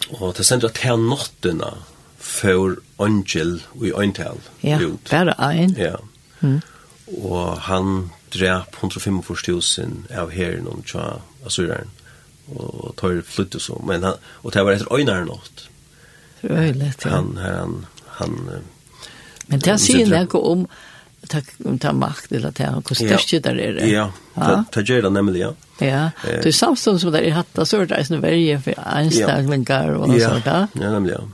[0.09, 1.73] och det sender att här notterna
[2.17, 4.37] för angel och i ögntal.
[4.61, 4.79] Ja,
[5.09, 5.99] bare ein Ja.
[6.39, 6.61] Mm.
[7.05, 11.89] Och han drep 145.000 av herren og tja assyreren
[12.55, 14.13] og tar flytte så men han
[14.43, 15.67] og det var ett öjnar något.
[16.41, 17.05] Röjligt.
[17.05, 17.11] Ja.
[17.11, 18.49] Han han han
[19.47, 20.67] Men det ser jag om
[21.27, 23.87] tack om ta makt eller ta han kostar shit där är det.
[23.87, 24.11] Ja.
[24.71, 25.87] Ta gör det nämligen ja.
[25.87, 26.09] Ja.
[26.23, 30.21] Det är samstånd som där i hatta så där är så varje för Einstein-linkar och
[30.21, 30.67] sånt där.
[30.73, 31.33] Ja, nämligen.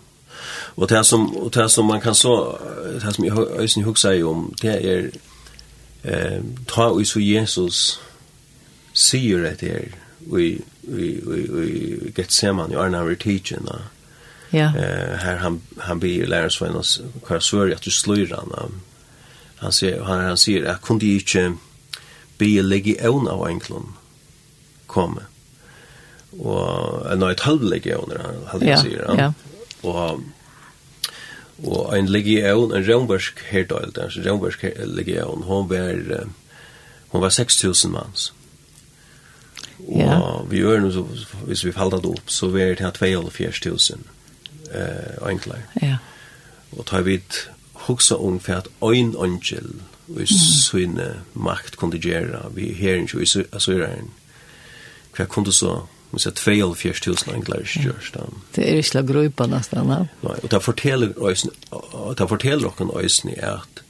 [0.75, 2.59] Och det som och det som man kan så
[3.01, 5.11] det som jag ösn hugsa om det är
[6.07, 7.99] eh, ta og så Jesus
[8.97, 9.93] sier det her
[10.27, 13.69] vi, vi, i, i, i Gethsemane, i Arna Vertigen,
[14.51, 14.71] ja.
[14.71, 16.83] eh, her han, han blir lærer seg henne
[17.27, 18.81] hva svør at du slår han.
[19.61, 21.45] Han sier, han, han sier, jeg kunne ikke
[22.37, 23.93] be legge evn av enklon
[24.87, 25.25] komme.
[26.37, 29.21] Og, nei, et halvlegge evn, han, han sier han.
[29.21, 29.53] Ja, ja.
[29.87, 30.25] Og
[31.65, 36.27] Og en legion, en romversk der så romversk legion, hon var,
[37.07, 38.33] hon var 6.000 mans.
[39.87, 40.19] Og ja.
[40.49, 41.05] vi gjør nu så,
[41.45, 43.97] hvis vi faller det opp, så var det her 24.000
[44.73, 45.65] eh, enkler.
[45.81, 45.97] Ja.
[46.71, 52.73] Og tar vi et hoksa ungefär at ein angel i sine makt kunde gjøre, vi
[52.73, 54.11] her så er Assyrien,
[55.15, 58.17] hva kunde så Man ser 24000 enklare kjørst.
[58.55, 60.05] Det er ikke la på nesten, ja.
[60.23, 63.83] Nei, og det forteller øysen, og det forteller okken øysen at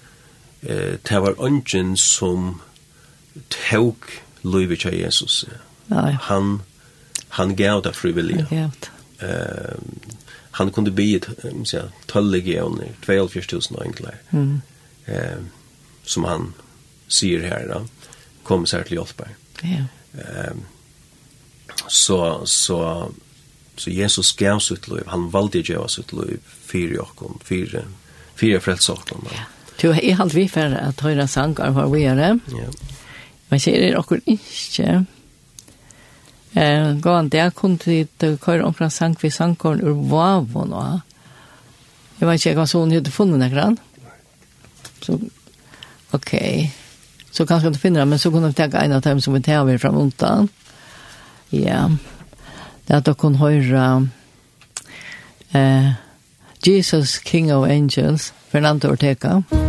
[0.64, 2.62] eh, det var ønsken som
[3.50, 3.96] tog
[4.44, 5.46] livet av Jesus.
[5.88, 6.18] Nei.
[6.22, 6.62] Han,
[7.30, 8.48] han gav det frivillige.
[8.50, 8.92] Han gav det.
[9.30, 10.08] Eh,
[10.52, 14.18] han kunde bli um, så tullig igen 24000 enklare.
[14.32, 14.62] Mm.
[15.06, 15.38] Eh
[16.08, 16.54] som han
[17.08, 17.86] säger här då
[18.44, 19.24] kom särskilt hjälpa.
[19.62, 19.84] Ja.
[20.22, 20.66] Ehm
[21.88, 23.12] så så
[23.76, 25.04] så Jesus gav sitt liv.
[25.08, 27.86] Han valde att ge sitt liv för Jakob, för
[28.36, 29.02] för frälsarna.
[29.12, 29.40] Ja.
[29.82, 32.66] Du är helt vi för att höra sångar vad vi är Ja.
[33.48, 35.06] Men ser det också inte.
[36.54, 41.02] Eh, gå an där kunde det om omkring sank vi sankar ur vad var nå.
[42.18, 43.78] Jag vet inte vad sån hade funnit några grann.
[45.02, 45.20] Så
[46.12, 46.40] okej.
[46.40, 46.70] Okay.
[47.32, 49.66] Så kanske inte finner men så kunde vi ta en av dem som vi tar
[49.66, 50.38] vi fram undan.
[50.38, 50.50] Mm
[51.52, 51.88] Ja.
[52.88, 54.10] Det er at dere kan høre
[55.56, 55.92] uh,
[56.68, 59.40] Jesus, King of Angels, Fernando Ortega.
[59.52, 59.67] Mm.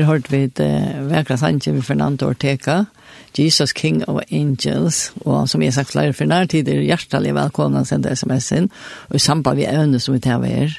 [0.00, 0.72] her hørte vi det
[1.10, 2.84] vekra sanje ved Fernando Ortega,
[3.38, 8.00] Jesus King of Angels, og som jeg sagt flere for nærtid er hjertelig velkommen til
[8.00, 8.70] denne sms-en,
[9.08, 10.78] og i samband vi øvne som vi tar ved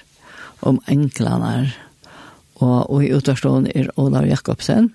[0.62, 1.72] om enklene
[2.56, 4.92] og, og i utvarstående er Olav Jakobsen,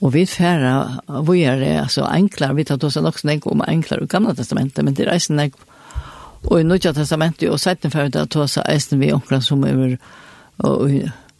[0.00, 4.06] Og vi færa, vi er altså enklar, vi tar også nok snakk om enklar i
[4.06, 5.54] gamle testamentet, men det er eisen jeg,
[6.44, 9.96] og i nødja testamentet, og seiten færa det tar også eisen vi omkring som er,
[10.58, 10.90] og, og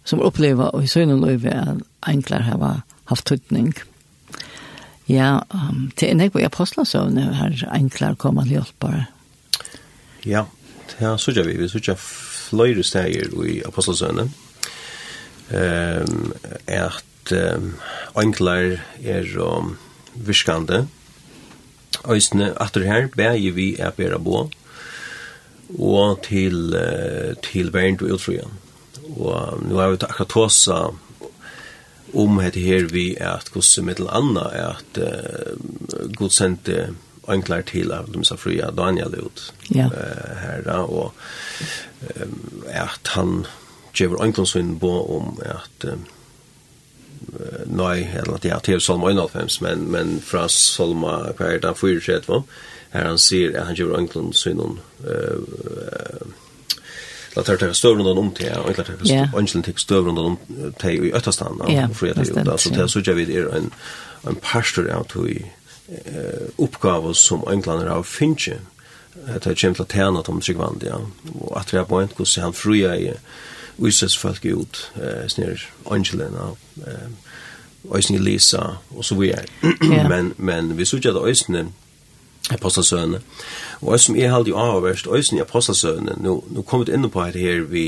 [0.06, 3.74] som opplever og i søgnen løyve at enklar har haft tøytning.
[5.08, 9.04] Ja, um, til en ekve apostelsøvne har enklar kommet til hjelpere.
[10.26, 10.44] Ja,
[10.90, 11.56] det har sørget vi.
[11.58, 14.30] Vi sørget fløyre steger i apostelsøvne.
[15.46, 16.32] Um,
[16.66, 17.74] at um,
[18.18, 19.76] enklar er um,
[20.14, 20.88] virkande.
[22.10, 24.50] Øysene, det her, bæger vi er bedre bo
[25.78, 28.65] og til, uh, til verden og utrøyene
[29.14, 30.78] og nu har vi akkurat tåsa
[32.16, 36.88] om hette her vi er at gosse mittel anna er at uh, god sendte
[37.28, 39.42] anklar til av dem som fria Daniel ut
[39.74, 39.88] ja.
[39.90, 41.12] uh, her da, og
[42.14, 42.36] um,
[42.70, 43.40] at han
[43.96, 46.06] gjør anklarsvinn på om at um,
[47.66, 52.42] nei, eller at ja, til Salma 91, men, men fra Salma, hva er det, 34,
[52.92, 54.76] her han sier at han gjør anklarsvinn uh,
[55.06, 56.34] uh,
[57.36, 60.38] Da tar det støvrundan om til, og egentlig tar angelen til støvrundan om
[60.80, 63.68] til i Øttastan, og fri at det er så det sørger vi er en,
[64.28, 65.42] en pastor av to i
[66.58, 68.58] oppgave som englander har Finche,
[69.26, 70.98] at jeg kommer til å tjene til Tryggvand, ja,
[71.40, 73.12] og at vi har på en hvordan han fria i
[73.78, 76.56] uisets folk ut, eh, snir angelen av
[76.86, 77.08] eh,
[77.94, 80.08] Øysene Lisa, og så vi videre.
[80.08, 81.68] Men, men vi sørger at Øysene,
[82.50, 83.20] apostelsønene.
[83.80, 86.94] Og jeg som er halde i avverst, og som er apostelsønene, nå, nå kom vi
[86.94, 87.86] inn på det her vi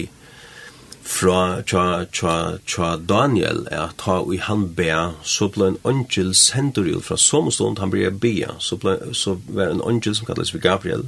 [1.09, 4.92] fra tja, tja, tja Daniel, er at ta i han be
[5.24, 9.72] så ble en angel sendur fra som stund han ble be, så, ble, så var
[9.72, 11.06] en angel som kalles for Gabriel,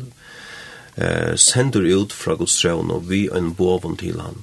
[0.96, 4.40] eh, sendur ut fra Guds trevn, og vi en boven til han.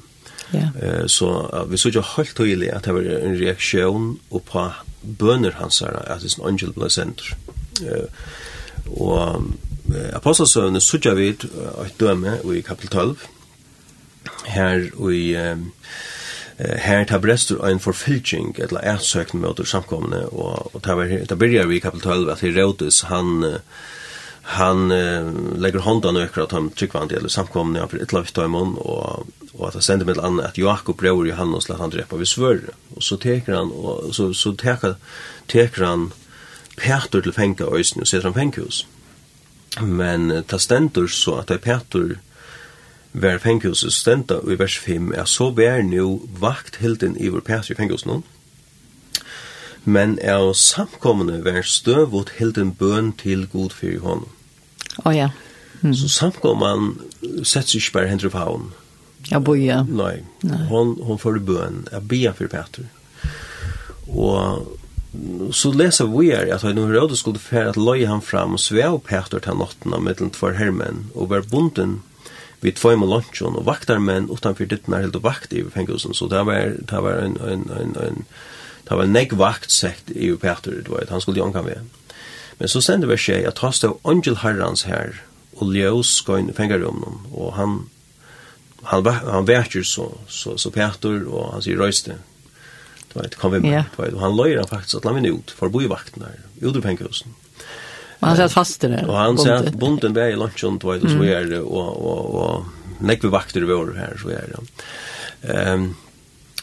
[0.54, 0.70] Ja.
[0.78, 4.70] Eh, så vi så ikke helt tydelig at det var en reaksjon på
[5.02, 7.32] bøner hans her, at det er en angel ble sendt
[7.86, 8.08] Eh,
[8.88, 9.48] Og
[9.94, 11.48] eh, apostelsøvnene sutja vid
[11.86, 13.18] et døme i kapitel 12,
[14.48, 15.58] her i eh,
[16.58, 21.68] her tar brestur ein forfylking etla ætsøkn mot samkomne og og tar vi tar byrjar
[21.70, 23.60] vi i kapitel 12 at Herodes han
[24.58, 25.28] han eh,
[25.60, 29.28] legger hånda nøkra at han tryggvand eller samkomne for etla vitt og og
[29.58, 32.70] og at han sender med annet at Jakob bror Johannes let han drepa vi svør
[32.96, 34.96] og så teker han og så, så teker,
[35.48, 36.12] teker han
[36.78, 38.88] Peter til fenga øysen og setter han fengehus.
[39.82, 42.16] Men uh, ta stendur så at det Peter
[43.14, 47.78] var fengehuset stenda i vers 5 er så vær nu vakthelden i vår Peter i
[47.78, 48.22] fengehus nå.
[49.86, 54.28] Men er og samkommende vær støvot hilden bøn til god fyrir honom.
[54.98, 55.30] Å oh, ja.
[55.82, 55.94] Mm.
[55.94, 56.98] Så samkomman
[57.44, 58.74] sett sig bare hendru på hon.
[59.32, 59.84] Ja, boja.
[59.84, 60.24] Nei.
[60.44, 60.64] Nei.
[60.70, 61.86] Hon, hon får bøn.
[61.92, 62.88] Jeg bia fyrir Peter.
[64.08, 64.68] Og
[65.52, 68.98] så läser vi är at han hörde skulle fære att loja han fram och svea
[68.98, 72.02] på efter till natten av middelen två hermen og var bunden
[72.62, 76.28] vid två med lunchen och vaktarmän utanför ditt när helt och vakt i fängelsen så
[76.28, 78.26] där var det var en en en en
[78.84, 81.80] där var näck vakt sagt i på det var han skulle jonka med
[82.58, 85.22] men så sände vi sig att ta stå angel herrans här
[85.56, 87.90] och ljus gå in i fängelserummet och han
[88.84, 92.16] han han värker så så så Peter och han säger röste
[93.14, 93.84] Du vet, kom vi med.
[93.96, 95.92] Du vet, og han løyer han faktisk at la vinne ut, for å bo i
[95.92, 97.36] vakten her, ut ur pengehusen.
[98.18, 99.06] Og han sier at fast det der.
[99.06, 102.02] Og han sier at bunden vei i lunsjen, du vet, og så er det, og,
[102.02, 104.64] og, og, nekve vakter vi over her, så er det.
[105.54, 105.92] Um,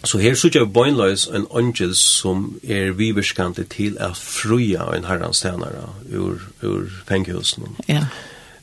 [0.04, 5.40] så her sier jeg bøgnløys en angel som er viverskante til at fruja en herrans
[5.40, 7.78] tjenere ur, ur pengehusen.
[7.88, 8.08] Ja.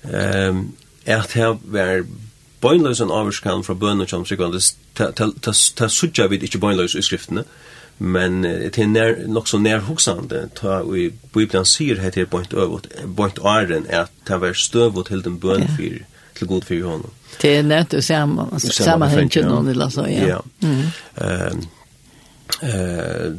[0.04, 0.74] Um,
[1.08, 2.04] at her var
[2.62, 4.62] bøgnløs en avvarskan fra bøn og kjom sikvande,
[4.96, 7.44] ta sudja vid ikkje bøgnløs i skriftene,
[8.02, 12.54] men det er nær, nok så nær hoksande, ta i Bibelen sier heit her bønt
[12.54, 16.00] øvot, bønt æren, er at ta var støvot til den bøn fyr,
[16.38, 17.12] til god fyr i honom.
[17.42, 19.30] Det er nært og sammanhengen,
[20.10, 20.26] ja.
[20.28, 20.40] Ja.
[20.62, 21.62] Mm
[22.62, 23.32] eh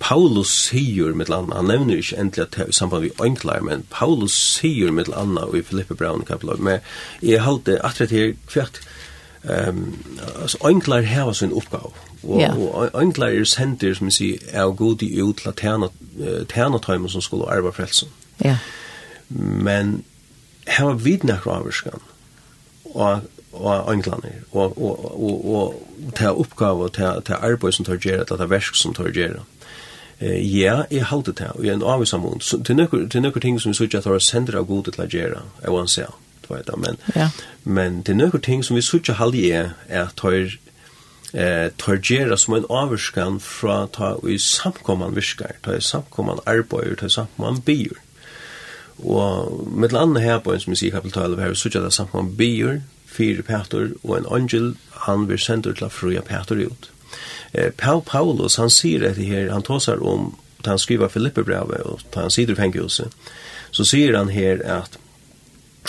[0.00, 3.86] Paulus sier med landa, han nevner ikke endelig at det i samband med enklar men
[3.90, 6.80] Paulus sier med landa i Filippe Brown kapitel men
[7.22, 8.80] jeg halte at det her kvart,
[9.42, 9.98] um,
[10.42, 11.92] altså enklar har sin oppgave
[12.22, 12.58] og yeah.
[12.58, 15.88] og enklar er sender som sier er god i ut til laterna
[16.52, 18.08] tjena tøymer som skulle arbeide frelsen
[18.44, 18.58] ja yeah.
[19.64, 20.04] men
[20.68, 22.00] har vidna avvarskan,
[22.84, 23.20] og
[23.52, 28.24] og englander og og og og ta uppgave og ta ta arbeid som tar gera
[28.24, 29.44] ta verk som tar gera.
[30.20, 32.40] Eh ja, eg halde ta og ein avisa mund.
[32.40, 35.42] Så til nokkur til nokkur ting som vi søkja tar sender av gode til gera.
[35.66, 36.04] I want say.
[36.46, 36.96] Tvøta men.
[37.16, 37.30] Ja.
[37.64, 40.58] Men til nokkur ting som vi søkja halde er er tøyr
[41.34, 46.96] eh tar gera som en avskan fra ta i samkomman virkar, ta i samkomman arbeid,
[46.96, 47.96] ta samkomman biur.
[48.98, 52.14] Og med landa her på en som vi sier kapital her, så er det samt
[52.14, 56.90] man bier, fyrir Petur, og en angel, han vil sendur til a fruja Petur ut.
[57.52, 60.34] Eh, Paul Paulus, han sier dette her, han tåsar om,
[60.64, 63.14] da han skriver Filipperbrevet, og da han sider i fenghuset,
[63.70, 64.98] så sier han her at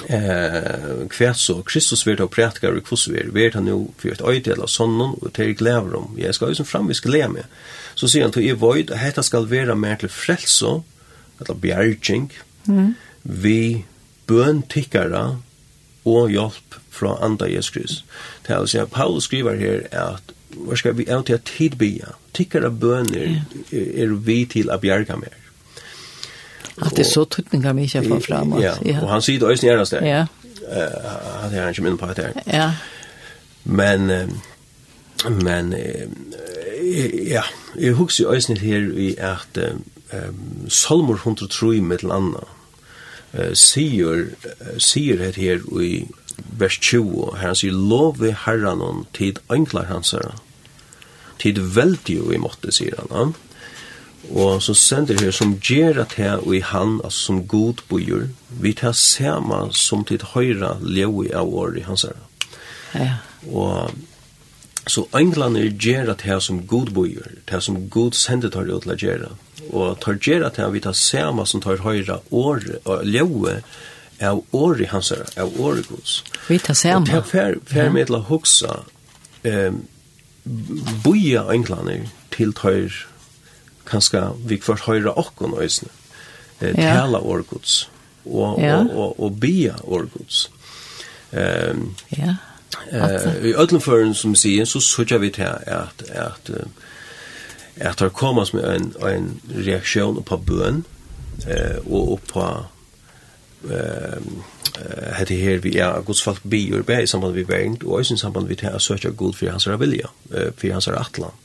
[0.08, 4.22] eh kvært så Kristus vert og prætkar og kvossu ver vert han nu for et
[4.22, 7.44] øydel av sonnen og til glæver om jeg skal øysen fram vi skal le med
[7.96, 10.82] så sier han til i void at dette skal være mer til frelse
[11.40, 12.32] eller bjerging
[12.66, 12.96] mm.
[13.24, 13.86] vi
[14.28, 15.38] bøn tikkara
[16.06, 18.04] og hjelp fra andre Jesus Kristus.
[18.48, 22.16] Det er altså, Paulus skriver her at hva skal vi av til at tidbya?
[22.34, 23.42] Tikkar av bøner
[23.72, 25.36] er vi til å bjerga mer.
[26.80, 28.54] At det er så tøtninga vi ikke får fram.
[28.62, 30.06] Ja, ja, og han sier det også nærmest der.
[30.08, 30.22] Ja.
[30.70, 32.40] Uh, Han er ikke minne på det her.
[32.48, 32.70] Ja.
[33.64, 34.08] Men,
[35.28, 35.74] men,
[37.28, 37.44] ja,
[37.76, 39.60] jeg husker jo også her i at
[40.68, 42.48] Salmor 103 med til anna
[43.54, 46.08] sier, uh, sier her her i
[46.60, 50.36] vers 20, her han sier, lovi herran tid enklar hans herra.
[51.40, 53.36] Tid veldig jo i måtte, sier han.
[54.30, 58.28] Og så sender her som gjør at her og i han, altså som god bojur,
[58.50, 62.26] vi tar sema som tid høyra levi av år i hans herra.
[62.94, 63.14] Ja.
[63.48, 63.96] Og
[64.90, 68.94] så englene gjør at her som god bojur, her som god sender tar det til
[68.96, 69.32] å gjøre.
[69.70, 72.66] Og tar gjør at her vi tar sema som tar høyra år,
[73.06, 73.60] levi,
[74.22, 76.24] av åri hans herre, av åri gods.
[76.48, 77.02] Vi tar samme.
[77.02, 78.82] Og det er fer, fer med til å huksa
[79.48, 79.72] eh,
[81.04, 82.02] boja englane
[82.34, 83.06] til tøyr
[83.90, 85.90] kanskje vi kvart høyra okkon øysene
[86.60, 87.00] eh, ja.
[87.00, 87.88] tala åri gods
[88.26, 88.78] og, ja.
[88.84, 90.50] og, og, og bia åri gods.
[91.32, 91.76] Eh,
[92.18, 92.36] ja.
[92.92, 96.52] Eh, I ødlenføren som sier så sørger vi til at, at,
[97.76, 100.84] at det kommer som en, en reaksjon på bøn
[101.48, 102.46] eh, og på
[105.18, 108.48] hette her vi er Guds folk bier bæg i samband vi verden, og i samband
[108.48, 111.36] vi til å søke god for hans vilja, for hans atlan.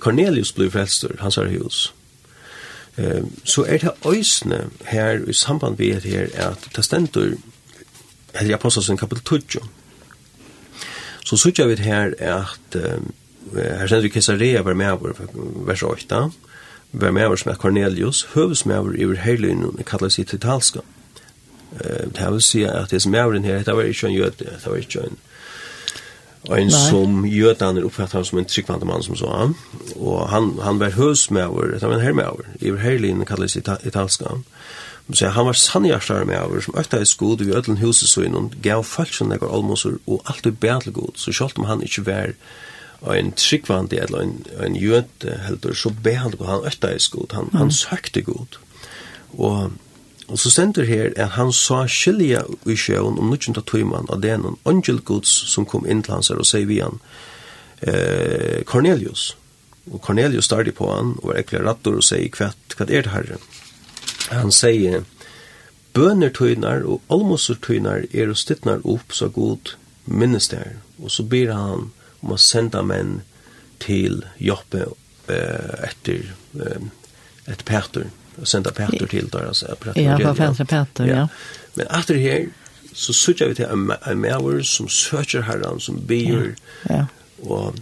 [0.00, 1.94] Cornelius blir frelster, hans hus.
[2.98, 7.36] Ehm Så er det øysene her i samband vi er her at det stender
[8.34, 9.64] hette i apostelsen kapitel 2.
[11.24, 12.76] Så søker vi her at
[13.52, 14.98] her stender vi Kesarea var med
[15.66, 16.30] vers 8,
[16.92, 20.80] var med oss med Cornelius, høvesmæver i Herløynen, kallar seg til Talska.
[21.72, 24.76] Det vil si at det som er her, det var ikke en jøde, det var
[24.76, 25.18] ikke en
[26.50, 29.54] en som jötan er han som en tryggvante mann som så han
[29.96, 33.24] Og han han var hus med över det var en herre med över i Herlin
[33.24, 34.24] kallades italska
[35.06, 38.22] men så han var sannhjertar med över som økta i skod vi ödlen huset så
[38.22, 42.06] innom, gav falschen där almost og alt er bedre god så selv om han ikke
[42.06, 42.32] var
[43.10, 47.32] en tryggvandi eller en, en jød heldur, så be han god, han øtta eis god,
[47.32, 47.58] han, mm.
[47.58, 48.58] han søkte god.
[49.32, 49.72] Og,
[50.28, 54.46] og så stender her at han sa skilja i sjøen om nukjenta tøyman av den
[54.46, 57.00] en angel gods som kom inn til hans her og sier vi han
[57.80, 59.32] eh, Cornelius.
[59.90, 63.14] Og Cornelius startet på han og var ekkert rattor og sier hva, hva er det
[63.16, 63.40] herre?
[64.30, 65.02] Han sier
[65.92, 69.74] bøner tøynar og almoser tøynar er og stittnar opp så god
[70.06, 70.78] minnes der.
[71.02, 71.90] Og så ber han
[72.22, 73.20] om å sende menn
[73.82, 74.86] til Joppe
[75.28, 76.90] eh, etter eh,
[77.50, 78.06] et Peter,
[78.38, 81.22] og sende Peter til der, altså, Peter, ja, for Peter, Peter, ja.
[81.24, 81.26] ja.
[81.74, 82.50] Men etter her,
[82.94, 86.52] så søker vi til en, en maver som søker herren, som byr,
[86.88, 87.02] ja.
[87.02, 87.06] ja.
[87.42, 87.80] og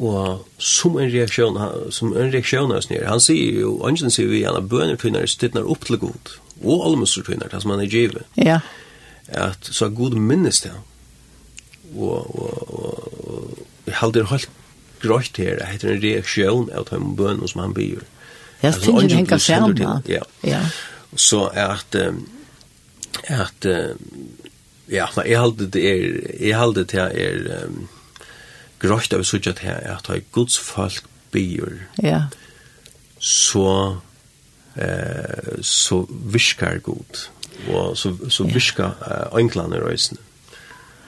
[0.00, 1.58] og som en reaksjon
[1.94, 5.26] som en reaksjon hans nere han sier jo ungen sier vi han har bønner tvinner
[5.30, 8.60] stittner opp til god og almuser tvinner det som han er givet ja
[9.30, 10.72] at så god minnes det
[11.96, 14.50] og, og, og, og jeg halder helt
[15.00, 18.02] grøyt her, det heter en reaksjon av de bønene som han byr.
[18.60, 20.02] Ja, så tenker jeg henger sammen.
[20.08, 20.22] Ja.
[20.44, 20.60] ja.
[21.16, 21.96] Så er at,
[23.24, 23.68] at,
[24.90, 27.88] ja, jeg halder det er, jeg halder det er, um,
[28.80, 31.80] grøyt av sutja til at ha Guds folk byr.
[32.02, 32.26] Ja.
[33.18, 33.96] Så
[34.76, 37.28] eh så viskar god.
[37.68, 40.18] Og så så viskar eh, englander røysene.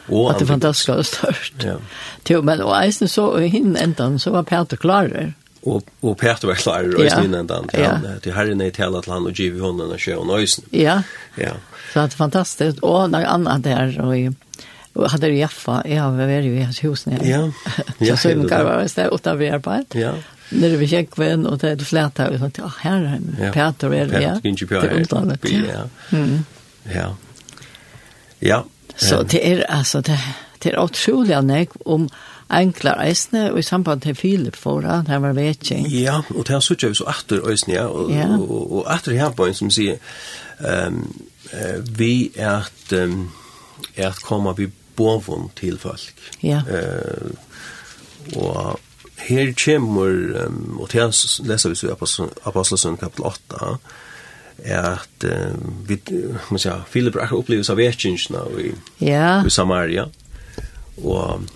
[0.08, 1.64] Og at det fantastisk var størst.
[1.64, 1.76] Ja.
[2.24, 5.32] Til, men og eisen så i hinn endan så var Peter klarer.
[5.62, 7.40] Og, og Peter var klarer og eisen ja.
[7.40, 7.70] endan.
[7.74, 7.92] Ja.
[7.94, 10.66] Han, Til herren er til at han og giv hunden og sjø og eisen.
[10.72, 11.02] Ja.
[11.38, 11.54] ja.
[11.92, 12.82] Så det er fantastiskt.
[12.82, 14.16] Og noe annet der og
[14.94, 17.24] Og hadde du Jaffa, jeg har vært i hans hus nede.
[17.24, 17.46] Ja.
[18.06, 19.96] ja så Søymen Karvar var stedet, og da vi arbeid.
[19.96, 20.12] Ja.
[20.52, 24.10] Nere ved Kjekkven, og det er flæta, og sånn, ja, her er det, Peter er
[24.10, 24.34] det, ja.
[24.36, 24.84] Peter, Ginji Pjær,
[25.64, 25.86] ja.
[26.92, 27.06] Ja.
[28.42, 28.58] Ja.
[28.96, 30.18] Så det er, altså, det,
[30.62, 32.08] det er utrolig anlegg om
[32.52, 35.86] enklar eisne, og i samband til Filip foran, her var vetjeng.
[35.88, 38.28] Ja, og det er suttje vi så atter eisne, ja, og, ja.
[38.36, 39.98] og, og, atter her på en som sier,
[40.60, 41.02] um,
[41.52, 43.30] uh, vi er at, um,
[43.96, 46.30] er at komme vi bovon til folk.
[46.42, 46.60] Ja.
[46.68, 47.32] Uh,
[48.36, 48.80] og
[49.22, 51.08] her kommer, um, og det
[51.48, 51.94] leser vi så i
[52.44, 53.76] Apostelsen kapitel 8,
[54.64, 55.54] at uh,
[55.88, 55.98] vi,
[56.50, 58.68] man sier, Filip akkurat oppleves av vetkingsene i,
[59.04, 59.40] ja.
[59.46, 60.08] i Samaria,
[61.02, 61.48] og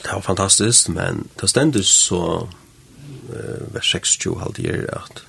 [0.00, 5.24] det var fantastisk, men det stendur så uh, vers 26 halvt halvdier at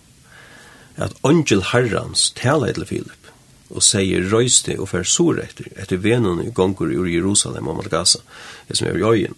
[1.02, 3.30] at angel herrans tala til Filip
[3.72, 8.20] og sier røyste og fer sur etter etter venen i gongur ur Jerusalem og Malgasa
[8.68, 9.38] det som er i øyen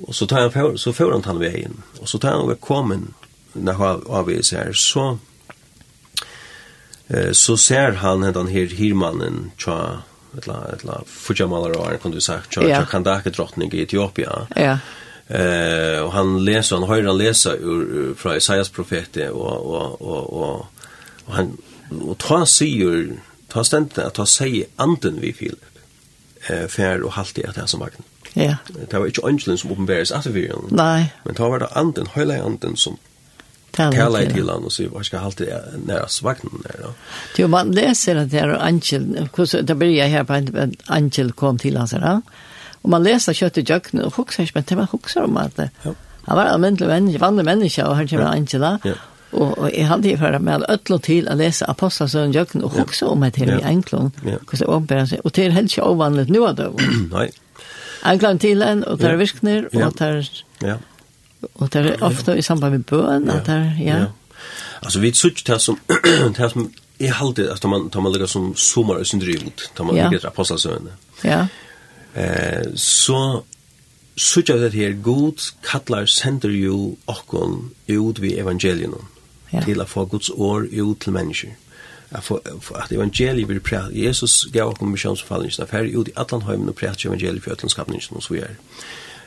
[0.00, 3.10] og så tar han så får han han veien og så tar han ved kommen
[3.54, 5.18] når han avvis her så
[7.10, 10.02] eh, så ser han den her hirmannen tja
[10.38, 14.46] etla etla fujamalar och kan du säga tja tja kan där drottning i Etiopia.
[14.56, 14.78] Ja.
[15.36, 20.32] Eh och han läser han hör han läsa ur från Isaias profete och och och
[20.32, 20.66] och
[21.24, 21.56] och han
[22.00, 23.08] och ta sig
[23.48, 25.64] ta ständ att ta sig anden vi Filip.
[26.46, 28.02] Eh för och halt det här som vagn.
[28.32, 28.56] Ja.
[28.88, 30.52] Det var inte angelen som uppenbaras att vi.
[30.68, 31.14] Nej.
[31.24, 32.96] Men ta var det anden, hela anden som
[33.76, 35.48] tala i til han og si hva skal halte
[35.86, 36.92] nære svagnen der da.
[37.38, 41.58] Jo, man leser at det er Angel, det blir jeg her på en Angel kom
[41.58, 42.22] til han sier
[42.80, 45.58] og man leser kjøtt i jøkken og hukser ikke, men det var hukser om at
[45.60, 48.96] han var almindelig menneske, vanlig menneske, og han kommer Angela, ja.
[49.32, 53.22] Og, og jeg hadde hørt med ødel til å lese Apostelsøen Jøkken og hukser om
[53.22, 54.16] at et her i Englund.
[54.26, 54.40] Ja.
[54.66, 56.66] Og det er helt ikke ovanlig nå av det.
[57.14, 57.28] Nei.
[58.10, 60.30] Englund til en, og det er virkner, og det er...
[60.64, 60.76] Ja.
[61.54, 64.04] Og det er ofte i samband med bøn, at det ja.
[64.82, 65.78] Alltså vi sucht det som
[66.36, 66.70] det som
[67.00, 70.26] jeg halte, at man tar man lägger som sommer og sin drivot tar man lägger
[70.26, 70.92] apostelsøvende.
[71.24, 71.46] Ja.
[72.14, 73.42] Eh så
[74.16, 77.34] såg det her god kallar sender ju och
[77.86, 79.04] ut vid evangelion
[79.52, 79.62] ja.
[79.62, 81.50] Til att få Guds ord ut til människor.
[82.10, 82.40] Att få
[82.74, 83.92] at evangeliet blir präglat.
[83.92, 85.66] Jesus gav oss missionsfallningen.
[85.70, 88.56] her ut i allan hemmen og präglat evangeliet för ötlandskapningen och så vidare.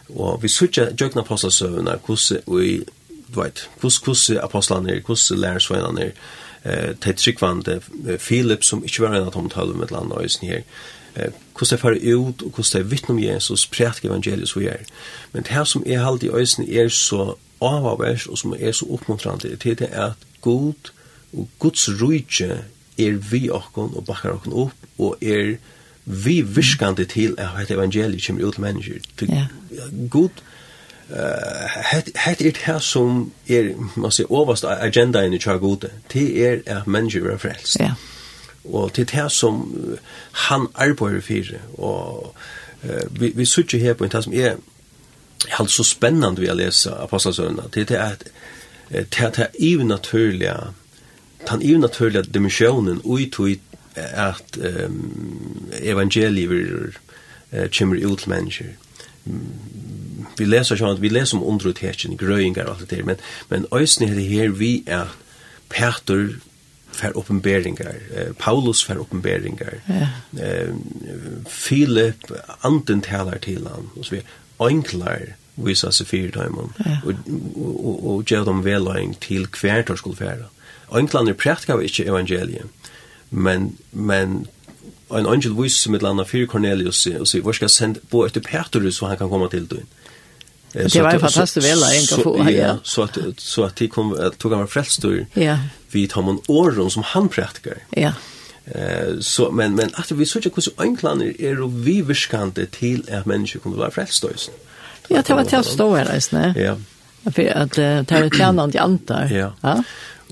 [0.10, 2.84] Og vi sutja jøgna apostasøvnar, hvordan vi,
[3.36, 6.12] du veit, hvordan apostlene, hvordan lærersveinene,
[6.66, 7.82] eh tæt sikvande
[8.20, 10.62] Philip som ikkje var ein av tom talum med landa og her,
[11.16, 14.86] Eh kos det fer ut og kos det vitnum Jesus prætik evangeliet så er.
[15.32, 18.86] Men det her som er halt i øysen er så avavers og som er så
[18.90, 20.92] oppmuntrande det er at god
[21.34, 22.64] og Guds rujtje
[22.98, 25.56] er vi okkon og bakkar okkon opp og er
[26.06, 28.94] vi virkande til at et evangeliet kommer ut til mennesker.
[29.18, 29.46] Til Ja.
[30.10, 30.30] God,
[31.94, 36.60] hette er det her som er, man sier, overst agenda i tja gode, det er
[36.66, 37.80] at mennesker er frelst.
[37.80, 37.94] Ja.
[38.64, 39.76] Og det er det som
[40.32, 42.36] han arbeider for, og
[42.84, 44.56] uh, vi, vi sitter her på en tag som er,
[45.58, 48.24] helt så spennende vi har lese apostelsøvnene, det er at
[48.90, 50.54] det er det er ivenaturlige,
[51.52, 53.50] den ivenaturlige dimensjonen, ui i tog
[53.96, 56.94] at um, evangeliet vil
[57.54, 58.74] uh, kommer ut mennesker.
[60.38, 63.68] Vi leser sånn at vi leser om underuthetjen, grøyingar og alt det der, men, men
[63.72, 65.14] øyne det her vi er
[65.70, 66.36] Peter
[66.94, 70.10] fer oppenberingar, uh, Paulus fer oppenberingar, ja.
[70.38, 70.76] uh,
[71.50, 72.30] Philip,
[72.64, 74.26] anden talar til han, og så vi
[74.62, 76.98] enklar visa seg fyrir døymon, ja.
[77.06, 80.50] og, og, og, og gjør dem veløying til hver tar skulle færa.
[80.94, 82.70] Enklane prætka vi ikke evangeliet,
[83.34, 84.48] men men
[85.10, 88.98] en angel vis med landa för Cornelius och så vad ska send på efter Petrus
[88.98, 89.76] så han kan komma till då.
[90.74, 92.78] Det var fantastiskt väl en få ja.
[92.84, 95.58] Så att så att det kom tog han frälst Ja.
[95.92, 97.78] Vi tar man åren som han präktigar.
[97.90, 98.14] Ja.
[98.66, 103.10] Eh så men men att vi såg hur så enklaner är och vi viskande till
[103.14, 104.28] att människor kommer vara frälsta
[105.08, 106.78] Ja, det var till att stå här, Ja.
[107.32, 109.30] För att det är tjänande antar.
[109.32, 109.54] Ja.
[109.62, 109.84] Ja.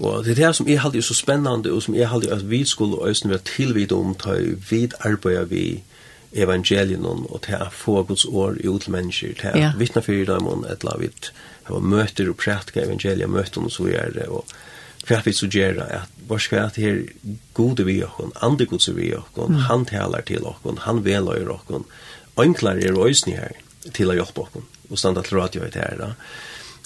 [0.01, 2.49] Og det er det som jeg halte er så spennende, og som jeg halte at
[2.49, 4.33] vi skulle øyne være tilvidt om, ta
[4.69, 5.83] vi arbeider vi
[6.31, 9.71] evangelien og til å få Guds år i ut til mennesker, til å ja.
[9.77, 11.31] vittne for dem, et eller annet,
[11.67, 14.45] til å møte og prætke evangeliet, møte og så gjør det, og
[15.07, 18.89] hva vi så gjør det, at hva skal jeg til gode vi okken, andre gods
[18.95, 19.65] vi okken, mm.
[19.67, 21.85] han taler til okken, han veløyer okken,
[22.39, 23.59] enklere er øyne her
[23.93, 26.13] til å hjelpe okken, og standa til radio i det her, da.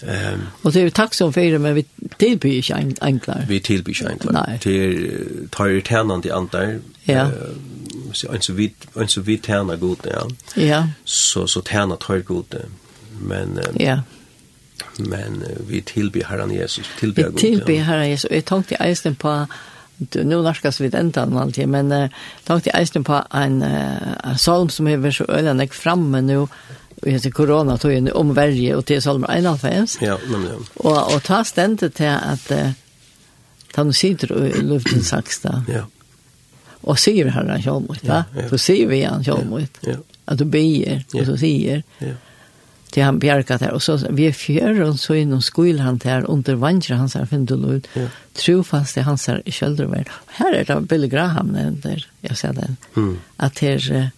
[0.02, 1.86] Ehm och det är tack som för men vi
[2.18, 3.46] tillbyr inte en enklar.
[3.48, 4.58] Vi tillbyr inte enklar.
[4.62, 6.80] Till tar ju tärnan till antar.
[7.04, 7.32] Ja.
[8.14, 10.28] Så en så vid en så vid tärna god ja.
[10.64, 10.88] Ja.
[11.04, 12.56] Så så tärna tar god
[13.22, 14.00] men Ja.
[14.98, 17.34] Men uh, vi tillbyr Herren Jesus, tillbyr god.
[17.34, 18.32] Vi tillbyr Herren Jesus.
[18.32, 19.48] Jag tänkte eisen på
[19.98, 22.10] Du, nu narskas vi den an alltid, men uh,
[22.44, 26.48] tänkte eisen på en, uh, en salm som är så ölen jag framme nu,
[27.02, 29.98] vi heter corona tog in om Sverige och till Salmer 91.
[30.02, 30.56] Ja, men ja.
[30.74, 32.72] Och och ta ständigt till att eh,
[33.74, 35.64] ta nu sitter i luften saxta.
[35.68, 35.86] Ja.
[36.68, 38.26] Och ser han han själv mot, va?
[38.36, 38.50] Ja, ja.
[38.50, 39.72] Så ser vi han själv mot.
[39.82, 39.94] Ja.
[40.26, 41.84] Att du ber och så säger.
[41.98, 42.08] Ja.
[42.90, 47.16] Till han bjärkat här och så vi fjärran så inom skolan här under vandrar hans
[47.16, 47.88] här finner ut.
[47.94, 48.08] Ja.
[48.34, 50.10] Tro fast det hans här i köldervärd.
[50.26, 52.76] Här är det Bill Graham där jag säger det.
[52.96, 53.20] Mm.
[53.38, 54.10] Att här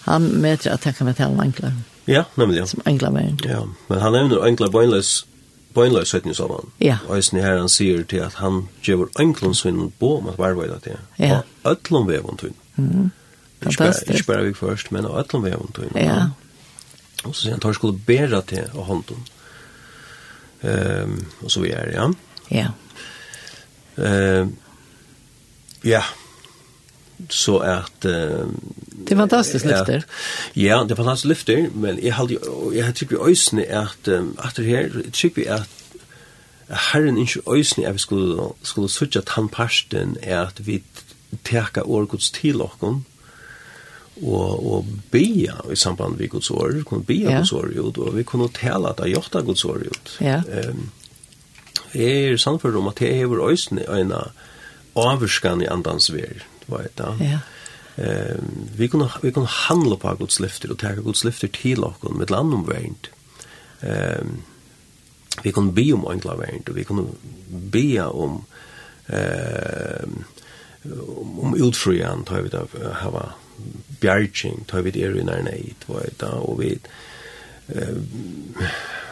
[0.00, 1.74] han mäter att han kan vara till enklare.
[2.06, 2.58] Ja, nemlig.
[2.58, 2.66] ja.
[2.66, 3.38] Som englaveien.
[3.44, 5.26] Ja, men han nevner engla bøgnløs
[5.74, 6.70] bøgnløs høytning sammen.
[6.80, 6.98] Ja.
[7.08, 10.78] Og jeg her han sier til at han gjør englun sin på om at arbeida
[10.78, 10.98] til.
[11.18, 11.40] Ja.
[11.64, 12.54] Og øtlun vevun tøyn.
[12.76, 13.10] Mm.
[13.62, 14.10] Fantastisk.
[14.10, 15.96] Ikke bare vi først, men øtlun vevun tøyn.
[15.98, 16.28] Ja.
[17.24, 19.26] Og så sier han tar skulle bera til og hånden.
[20.64, 22.08] Ehm, og så vi er, ja.
[22.50, 22.68] Ja.
[23.98, 24.54] Ehm,
[25.84, 26.02] ja
[27.30, 28.46] så at eh,
[29.04, 30.02] det er fantastisk lyfter.
[30.56, 32.38] Ja, det er fantastisk lyfter, men jag hade
[32.74, 33.24] jeg tycker
[33.56, 35.68] vi at att at här tycker vi at
[36.68, 40.82] Herren ikke øysene at vi skulle, skulle sørge at er at vi
[41.44, 43.04] teka årgods til okkon
[44.22, 47.38] og, og bia i samband med Guds år, kunne bia ja.
[47.38, 50.18] Guds år ut, og vi kunne tala at det gjorta Guds år ut.
[50.20, 50.42] Ja.
[50.68, 50.90] Um,
[51.94, 54.22] jeg er samfunn om at det er vår øysene øyna
[54.96, 57.04] avvurskan i andans ver du vet.
[57.20, 57.38] Ja.
[57.96, 62.02] Ehm vi kunne vi kunne handla på Guds lyfter og ta Guds lyfter til oss
[62.10, 63.10] med landom vernt.
[63.82, 64.42] Ehm
[65.42, 67.06] vi kunne be om enkla vernt og vi kunne
[67.72, 68.44] be om
[69.08, 70.24] ehm
[71.40, 72.66] om utfrian tar vi det
[73.00, 73.32] hava
[74.00, 76.78] bjerging tar vi det er i nærnei vet da og vi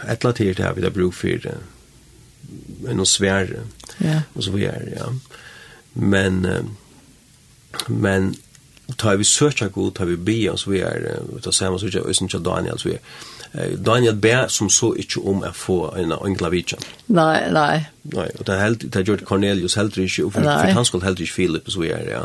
[0.09, 1.59] ett latir det här vi där bruk för
[2.83, 3.61] men och svär
[3.99, 5.13] ja och så vidare ja
[5.93, 6.47] men
[7.89, 8.35] Men
[8.99, 12.15] tar vi søkja god, tar vi bia, så vi er, vi tar samme søkja, og
[12.15, 13.05] synes ikke Daniel, så vi er.
[13.77, 16.79] Daniel ber som så ikke om å få en enkla vidtja.
[17.13, 17.83] Nei, nei.
[18.15, 20.89] Nei, og det er helt, det er gjort Cornelius heller ikke, og for, for han
[20.89, 22.25] skulle heller ikke Philip, så vi er, ja.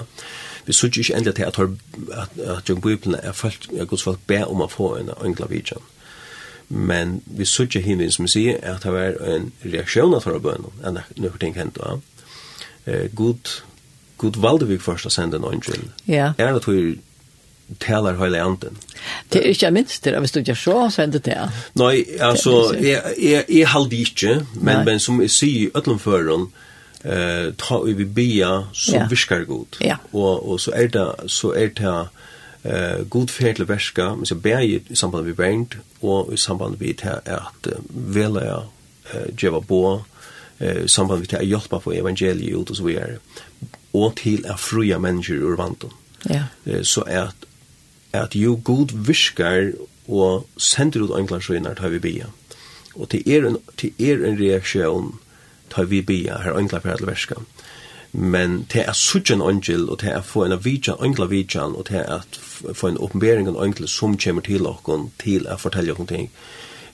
[0.67, 4.19] Vi søkja ikke enda til at, at, at John Bibelen er folk, er gods folk
[4.27, 5.79] ber om å få en enkla vidtja.
[6.69, 11.39] Men vi søkja himmelen som sier at det var en reaksjon av forbønnen, enn når
[11.39, 11.99] ting hendt, ja.
[12.87, 13.51] Eh, god
[14.17, 15.89] god valde vi først å sende en angel.
[16.07, 16.33] Ja.
[16.37, 16.97] Er det at vi
[17.79, 18.77] taler hele anden.
[19.33, 21.37] Det er ikke minst det, hvis du ikke så, så är det det.
[22.81, 26.47] jeg, jeg, jeg halde ikke, men, men som jeg sier i Ötlandfören,
[27.03, 29.07] eh, ta vi bia så ja.
[29.09, 29.81] viskar god.
[29.81, 29.97] Ja.
[30.13, 32.07] Og, og så er det, så er det
[32.63, 36.37] eh, god fer til verska, men så ber jeg i samband med Bernd, og i
[36.37, 37.83] samband med det at uh,
[38.15, 38.61] vela jeg
[39.13, 40.01] eh, djeva bo,
[40.59, 43.19] eh, samband med det at hjelpa på evangeliet ut og så videre
[43.93, 45.93] og til å fruja mennesker ur vantum.
[46.25, 46.47] Ja.
[46.67, 46.83] Yeah.
[46.83, 47.47] Så at,
[48.13, 49.71] at jo god virkar
[50.07, 52.31] og sender ut englar tar vi bia.
[52.95, 55.19] Og til er en, til er en reaksjon
[55.69, 57.35] tar vi bia her englar per verska.
[58.11, 61.85] Men til er suttje en angel og til er få en vidjan, englar vidjan og
[61.89, 62.23] til er
[62.73, 66.31] få en åpenbering av engel som kommer til okkon til å fortelle okkon ting.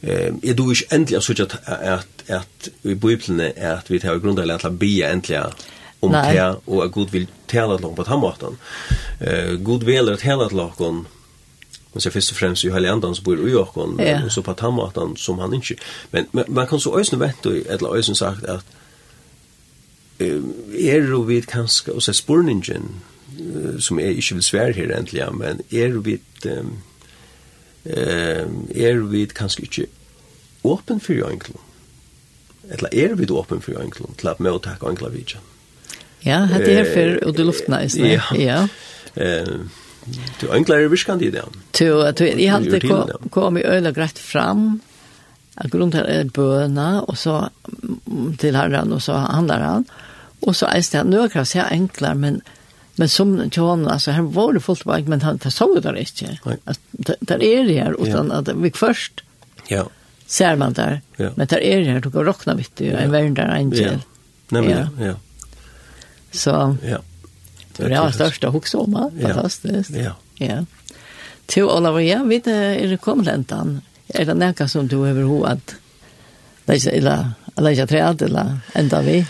[0.01, 4.19] Eh, jeg tror ikke endelig at, at, at, at i Bibelen er at vi tar
[4.19, 5.45] grunn til at bia endelig
[6.03, 6.33] om Nei.
[6.33, 8.57] det og at Gud vill tala til oss på ett hammartan.
[9.19, 11.05] Eh, Gud veler at hela till honom
[11.93, 14.51] Men så først og fremst i hele andan som bor ju också og så på
[14.51, 15.75] ett som han ikke.
[16.11, 18.65] Men, men man kan så øyne vente, eller øyne sagt at
[20.19, 20.41] eh,
[20.73, 23.01] er jo vid kanskje, og så spurningen
[23.79, 26.63] som är inte vill svär här egentligen men är du vid eh,
[28.75, 29.85] är du vid kanskje ikke
[30.61, 31.61] åpen för egentligen.
[32.69, 35.41] Eller er vi vid åpen för egentligen till att mottaka egentligen vidjan.
[36.25, 37.95] Ja, hade det här för och det luftna is.
[37.95, 38.21] Ja.
[38.35, 38.67] ja.
[39.13, 39.47] Eh
[40.39, 41.45] Du enklare viskan det där.
[41.71, 42.79] Du att jag hade
[43.29, 44.79] kom i öla grätt fram.
[45.55, 47.49] Att grund här är böna och så
[48.37, 49.85] till herran och så handlar han.
[50.39, 52.41] Och så är det nu kan jag enklare men
[52.95, 56.37] men som John alltså han var det fullt bak men han så det inte.
[57.19, 59.23] Där är det här utan att vi först.
[59.67, 59.89] Ja.
[60.25, 61.01] Ser man där.
[61.17, 63.91] Men där är det här du kan rockna vitt i en värld där en Ja.
[64.49, 65.05] Nej men ja.
[65.05, 65.15] ja.
[66.33, 66.99] Så ja.
[67.77, 69.95] Det var det største hukse om, fantastiskt.
[69.97, 70.11] Ja.
[70.39, 70.59] ja.
[71.47, 73.81] Til Olav, ja, vi er det kommentan.
[74.13, 75.75] Er det näka som du har hørt?
[76.67, 79.25] Det er ikke treet, eller enda vi?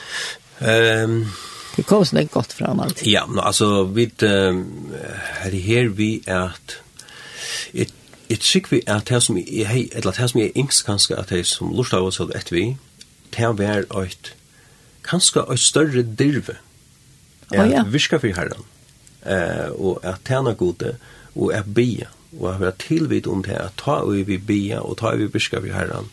[0.61, 1.25] Ehm
[1.73, 2.99] det kom sånn godt fram alt.
[3.09, 6.79] Ja, alltså altså, vi det her vi er at
[8.29, 11.29] Jeg tykker vi at det som hej hei, eller det som jeg yngst kanskje at
[11.29, 12.77] det som lustar av oss etter vi,
[13.35, 14.33] det var et,
[15.03, 16.53] kanskje et større dirve.
[16.53, 16.72] Mm
[17.51, 17.83] er ja.
[17.83, 18.67] virka for herren,
[19.25, 20.95] eh, og at tjene gode,
[21.35, 22.07] og at bia,
[22.39, 25.59] og at være tilvidt om det, at ta og vi bia, og ta vi virka
[25.59, 26.09] for herren,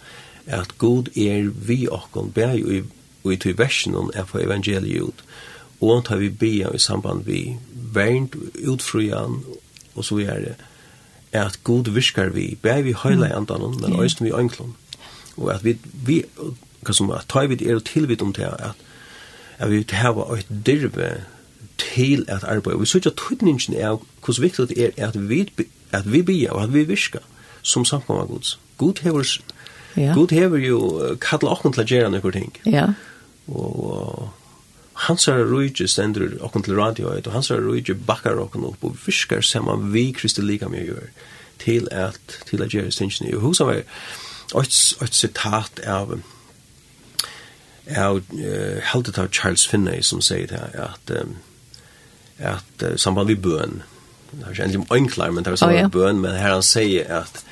[0.46, 5.02] at god er vi okkon, bæg og og i tog versen om er på evangeliet
[5.02, 5.24] ut.
[5.80, 7.56] Og ta vi bia i samband vi
[7.94, 8.36] vernt,
[8.68, 9.40] utfrujan,
[9.94, 10.54] og så er det,
[11.32, 14.76] er at god virkar vi, bæg vi høyla i andan, men også vi øynklon.
[15.36, 16.22] Og at vi, vi,
[16.80, 18.76] hva som, at ta vi det er tilvidt om det, at
[19.60, 21.10] at vi hava eit dirve
[21.80, 22.78] til at arbeid.
[22.80, 25.44] Vi sørger tøytningen er hvordan viktig det er at vi,
[25.92, 27.18] at vi bia og at vi virka
[27.62, 28.58] som samkommer gods.
[28.78, 29.24] God hever,
[29.96, 30.14] ja.
[30.14, 30.80] God hever jo
[31.20, 32.52] kalla okken til å gjøre noen ting.
[32.64, 32.86] Ja.
[33.48, 34.30] Og
[35.06, 38.96] hans er rujtje stender okken til radio og hans er rujtje bakkar okken opp og
[39.06, 41.08] virkar saman vi Kristi lika mye gjør
[41.60, 43.36] til at til at gjøre stingene.
[43.36, 43.82] Og hos av er
[44.60, 46.16] et sitat av
[47.96, 48.20] av
[48.92, 51.14] heldet av Charles Finney som sier det at
[52.40, 53.82] at samband vi bøn
[54.30, 56.62] det er ikke endelig om øynklar men det er samband vi bøn men her han
[56.62, 57.42] sier at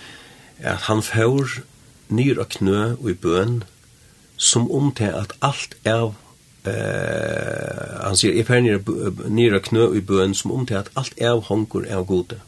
[0.59, 1.61] at han får
[2.09, 3.63] nyr og knø og i bøn
[4.37, 6.15] som om til at alt er
[6.67, 7.79] eh
[8.09, 8.61] han sier if her
[9.29, 12.41] nyr og knø i bøn som om til at alt er hongur er gode.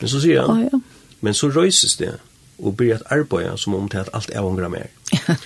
[0.00, 0.80] Men så sier han ja.
[1.20, 2.16] men så røyses det
[2.58, 4.86] og blir at arbeida som om til at alt er ångra mer.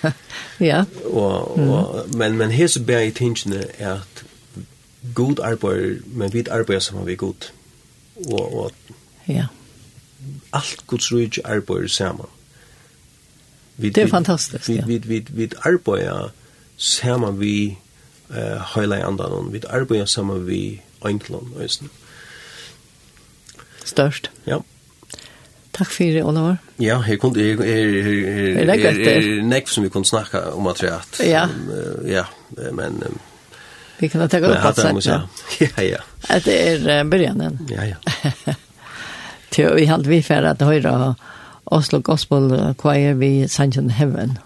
[0.61, 0.85] ja.
[1.05, 2.19] Og, og, mm.
[2.19, 4.25] Men, men hese ber i tingene er at
[5.15, 7.51] god arbeider, men vi arbeider sammen vi god.
[8.27, 8.73] Og, og
[9.29, 9.47] ja.
[10.53, 12.27] alt gods rydde arbeider sammen.
[13.77, 14.85] Vi, det er fantastisk, vi, ja.
[14.87, 16.29] Vi, vi, vi arbeider
[16.77, 17.79] sammen vi
[18.31, 18.37] uh,
[18.75, 21.89] høyla i andan, vi arbeider sammen vi enklån, øyne.
[23.85, 24.31] Størst.
[24.47, 24.59] Ja.
[25.73, 26.57] Takk for det, Oliver.
[26.79, 27.69] Ja, jeg kunne, jeg, jeg,
[28.67, 31.47] jeg, jeg, jeg, som vi kunne snakke om at jeg at, ja.
[32.07, 32.25] ja,
[32.73, 33.03] men...
[34.01, 35.29] vi kan ta upp att säga.
[35.59, 35.99] Ja, ja.
[36.29, 37.59] Att det är början.
[37.69, 37.97] Ja, ja.
[39.51, 41.15] Till vi hade vi för att höra
[41.65, 44.39] Oslo Gospel Choir vi Sanction Heaven.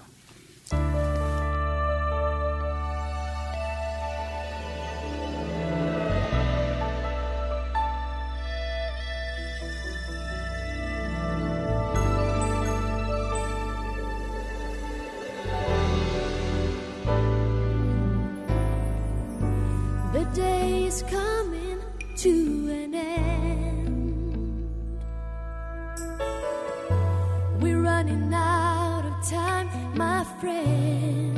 [30.44, 31.36] friend.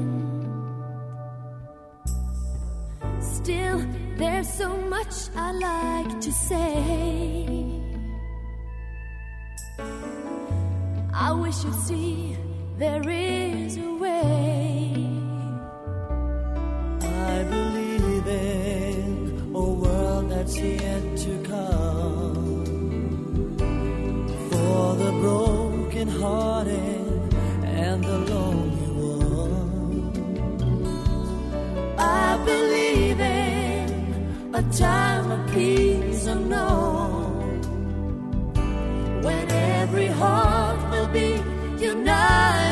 [3.20, 3.78] Still
[4.20, 6.66] there's so much I like to say.
[11.26, 12.36] I wish you'd see
[12.78, 14.92] there is a way.
[17.32, 19.10] I believe in
[19.54, 22.44] a world that's yet to come.
[24.50, 26.95] For the broken hearted
[34.56, 37.60] a time of peace unknown.
[39.22, 41.42] When every heart will be
[41.78, 42.65] united.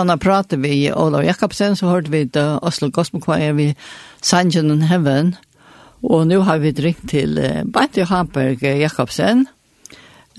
[0.00, 3.68] sånne prater vi Olav Jakobsen, så hørte vi det Oslo Gospel Choir vi
[4.24, 5.34] Sanjen and Heaven,
[6.02, 9.44] og nå har vi ringt til uh, Bante Hamberg Jakobsen,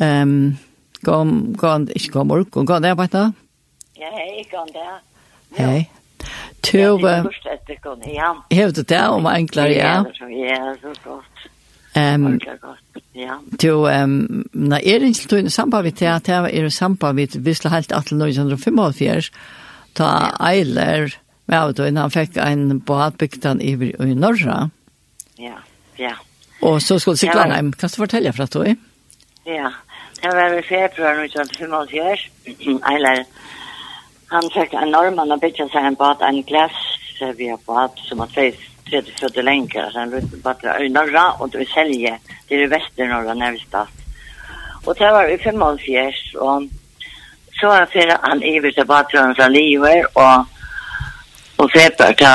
[0.02, 0.36] um,
[1.06, 3.30] kom, kom, ikke kom ork, kom det, Bante?
[4.02, 4.92] Ja, hei, kom det.
[5.60, 5.90] Hei.
[6.62, 7.14] Tøve.
[8.50, 9.94] Jeg har det der, om enklere, ja.
[10.30, 11.31] Ja, så godt.
[11.96, 12.40] Ehm
[13.60, 17.42] to ehm na er ikkje to i samband við at her er i samband við
[17.44, 19.32] visla helt 1945
[19.94, 21.12] ta Eiler
[21.48, 24.70] med då han fekk ein båt bygdan i i norra.
[25.38, 25.58] Ja.
[25.98, 26.16] Ja.
[26.62, 28.76] Og så skulle sykla nei, Kan du fortelja fra du?
[29.46, 29.72] Ja.
[30.22, 33.26] Det var i februar 1945 Eiler
[34.32, 36.78] han fekk ein norman og byggja seg ein båt, ein glass
[37.38, 38.32] vi har båt som var
[38.90, 39.92] 30 fötter länkar.
[39.94, 42.20] Sen runt bara i norra och i Sälje.
[42.48, 43.76] Det är det västernorra närmast.
[44.86, 46.64] Och det var i 55 och
[47.62, 50.46] så var det han Evert och Batrön från Liver och
[51.56, 52.26] och Feper ta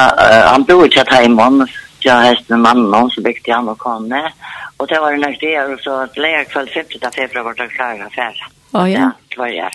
[0.49, 1.67] han bor i Chatham
[2.07, 4.33] jag hästen mannen någon så byggde han och kom med.
[4.77, 7.69] och det var en nästa år och så att lära kväll 50 februari var det
[7.69, 8.47] klara affär.
[8.71, 9.11] Ja, ja.
[9.29, 9.71] Det var det.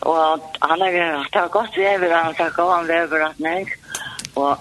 [0.00, 3.66] Och han har tagit gott över han tagit av över att nej.
[4.34, 4.58] Och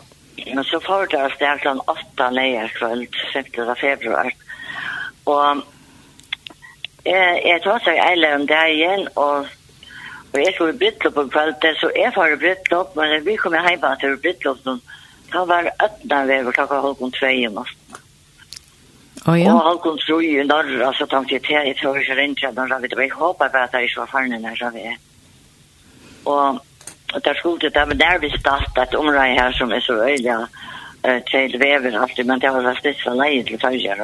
[0.48, 3.76] Men så får det oss det sånn åtta leier kveld, 15.
[3.80, 4.32] februar.
[5.30, 5.64] Og
[7.06, 9.50] jeg, jeg tar seg eile om det igjen, og,
[10.32, 13.58] og jeg skulle brytte opp om kveldet, så jeg får brytte opp, men vi kom
[13.58, 14.82] hjem til brytte opp noen.
[15.30, 17.76] Det var øtna vever klokka halvkon tvei i natt.
[19.28, 19.52] Å ja.
[19.52, 23.12] Og halvkon tro i norr, altså tenkte jeg til, jeg tror ikke rinja, når jeg
[23.14, 24.98] håper bare at jeg ikke var farne når vi er.
[26.26, 26.62] Og
[27.14, 29.94] Og der skulle det, det var der vi startet et område her som er så
[29.94, 30.36] øyelig
[31.08, 34.04] uh, til vever alltid, men det var vist litt så leie til følger.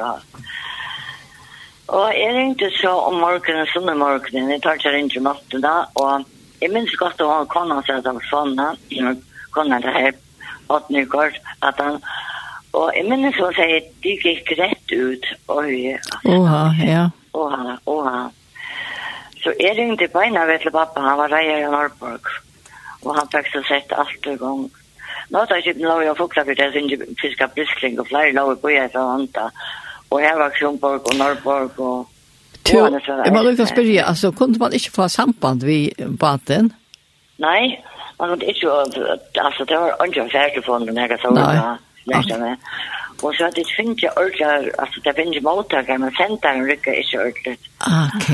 [1.88, 5.74] Og jeg ringte så om morgenen, sånne morgenen, jeg tar ikke inn til matten da,
[5.94, 6.24] og
[6.60, 8.58] jeg minns godt å ha kona seg som sånn,
[9.54, 10.16] kona det her,
[10.74, 12.00] åt nykort, at han,
[12.74, 15.94] og jeg minns hun sier, de gikk rett ut, oi.
[16.32, 17.06] Oha, ja.
[17.38, 18.24] Oha, oha.
[19.44, 22.34] Så jeg ringte beina ved til pappa, han var reier i Norrborg.
[22.34, 22.45] Mm
[23.06, 24.66] Og han fikk så sett alt i gang.
[25.30, 28.34] Nå tar jeg ikke lov å fukta for det, jeg synes fiska briskling og flere
[28.36, 29.48] lov på jeg fra Anta.
[30.10, 32.12] Og her var Kronborg og Norrborg og...
[32.66, 36.72] Jo, jeg må lukka spørre, altså, kunne man ikke få samband vid baten?
[37.38, 37.76] Nei,
[38.18, 38.70] man kunne ikke,
[39.38, 42.66] altså, det var ikke ferdig for noen jeg så lærte meg.
[43.26, 47.54] Og så hadde jeg finnet ordentlig, altså det finnes mottaker, men senderen rykker ikke ordentlig.
[48.06, 48.28] Ok.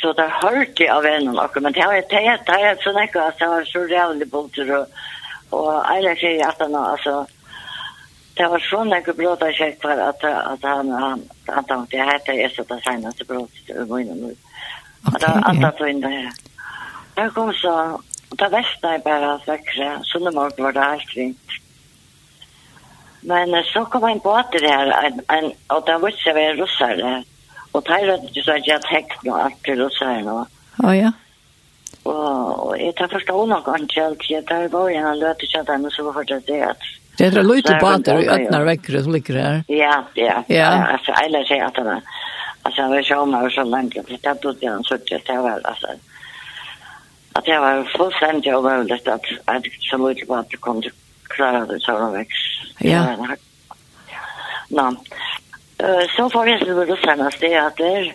[0.00, 2.78] Så det hørte jeg av en av dere, men det var det jeg tar jeg
[2.84, 5.02] sånn ikke, altså det var så rævlig bulter, og,
[5.58, 7.14] og alle sier at han, altså,
[8.40, 12.08] det var sånn ikke bråd av kjekk for at, at han, han, han tenkte, jeg
[12.12, 14.34] heter jeg så det seneste bråd til munnen nå.
[15.08, 16.28] Og det var alt at hun der.
[17.18, 17.74] Jeg kom så,
[18.30, 21.58] og da vestet jeg bare vekkere, sånn morgen var det helt fint.
[23.28, 27.16] Men så kom en båter her, en, en, og da visste jeg vi russere.
[27.76, 30.38] Og da er det så at jeg tenkte noe alt til russere nå.
[30.84, 31.10] Å ja.
[32.08, 34.24] Og og jeg tar forstå noe kanskje alt.
[34.30, 36.88] Jeg tar bare en løte kjent kjøttene, så var det det at
[37.18, 39.56] Det heter Løyte Bater i Øtnar Vekkere som ligger her.
[39.68, 40.36] Ja, ja.
[40.48, 40.68] ja.
[40.92, 42.04] Altså, jeg lær seg at det var.
[42.62, 43.96] Altså, jeg var ikke om meg så langt.
[44.08, 45.10] det tatt ut igjen sutt.
[45.10, 45.96] Det var, altså,
[47.40, 50.94] at jeg var fullstendig overvålet at, at så Løyte Bater kom til
[51.28, 51.78] klarade
[52.12, 52.34] väx.
[52.78, 53.16] Ja.
[54.68, 54.86] Nå.
[56.16, 58.12] Så får jeg så det seneste etter,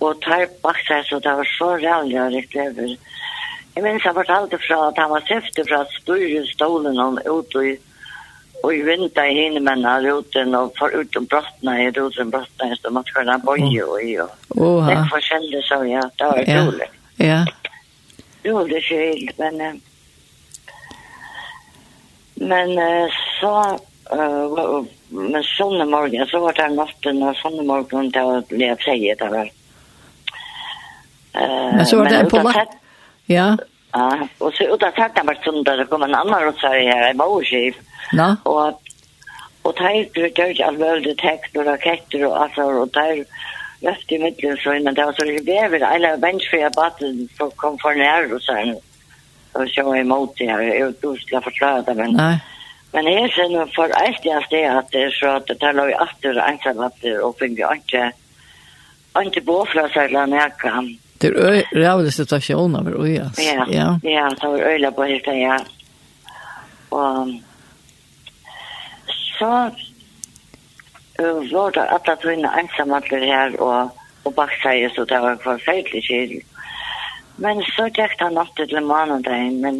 [0.00, 2.96] og tar bak seg så det var så rævlig rett over.
[3.74, 7.86] Jeg minns jeg fortalte fra at han var seftet fra større stolen han ut og
[8.60, 12.28] Og jeg vinter i henne menn av roten og for ut om brottene i roten
[12.28, 16.42] brottene så måtte skal ha bøye og i og det forskjellig så ja, det var
[16.42, 16.88] utrolig.
[17.16, 17.38] Ja.
[18.44, 19.80] Jo, det er ikke helt, men
[22.40, 22.72] Men
[23.40, 23.54] så
[24.12, 28.78] uh, men sånne morgen, så var det natten og sånne morgen det var det jeg
[28.84, 29.48] sier det var.
[29.48, 29.50] vel.
[31.34, 32.56] Men så var det på vakt?
[32.56, 32.76] lagt?
[33.30, 33.48] Ja.
[33.90, 37.08] Ja, og så utan sett tatt det var sånn der kom en annen rotsare her,
[37.08, 37.78] en morskiv.
[38.14, 38.34] Ja.
[38.46, 38.78] Og
[39.60, 43.26] og teir gjør ikke alvorlig tekst og raketter og alt og teir
[43.84, 47.76] løft i midten så men det var så det vever, eller venstre jeg bare kom
[47.82, 48.70] for nær rotsare.
[48.70, 48.78] Ja
[49.52, 50.62] og så är emot det här.
[50.62, 52.12] Jag tror att jag forklare det, men...
[52.12, 52.38] Nej.
[52.92, 55.92] Men jeg jag for alt jeg det at det er så at det talar vi
[55.92, 58.12] efter ensamvatter og finner ikke
[59.20, 60.82] ikke bo fra seg eller näka.
[61.18, 63.38] Det är rävlig situation över Ojas.
[63.38, 63.98] Ja, ja.
[64.02, 65.58] ja så är øyla på helt ja.
[66.90, 67.40] Og
[69.38, 69.70] Så...
[71.20, 73.90] Uh, var det alla tunna ensamvatter og,
[74.24, 76.49] og bak seg så det var förfärligt kyligt
[77.40, 79.76] Men så gikk han natt til månedagen, men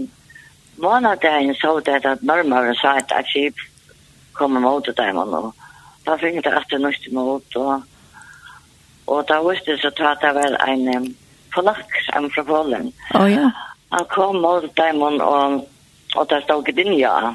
[0.80, 3.60] månedagen så det at nærmere sa at et skip
[4.32, 5.50] kom mot dem, og
[6.06, 7.82] da fikk det at det nødt mot, og,
[9.06, 11.10] og da visste så at det var en um,
[11.54, 12.92] polakk, en fra Polen.
[13.14, 13.50] Oh, ja.
[13.92, 15.66] Han kom mot dem, og,
[16.16, 17.34] og der stod Gdynia.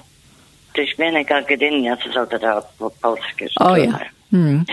[0.73, 3.45] Det er ikke meningen Gdynia, så sa det der på polsk.
[3.59, 4.01] Å oh, ja.
[4.31, 4.65] Mm.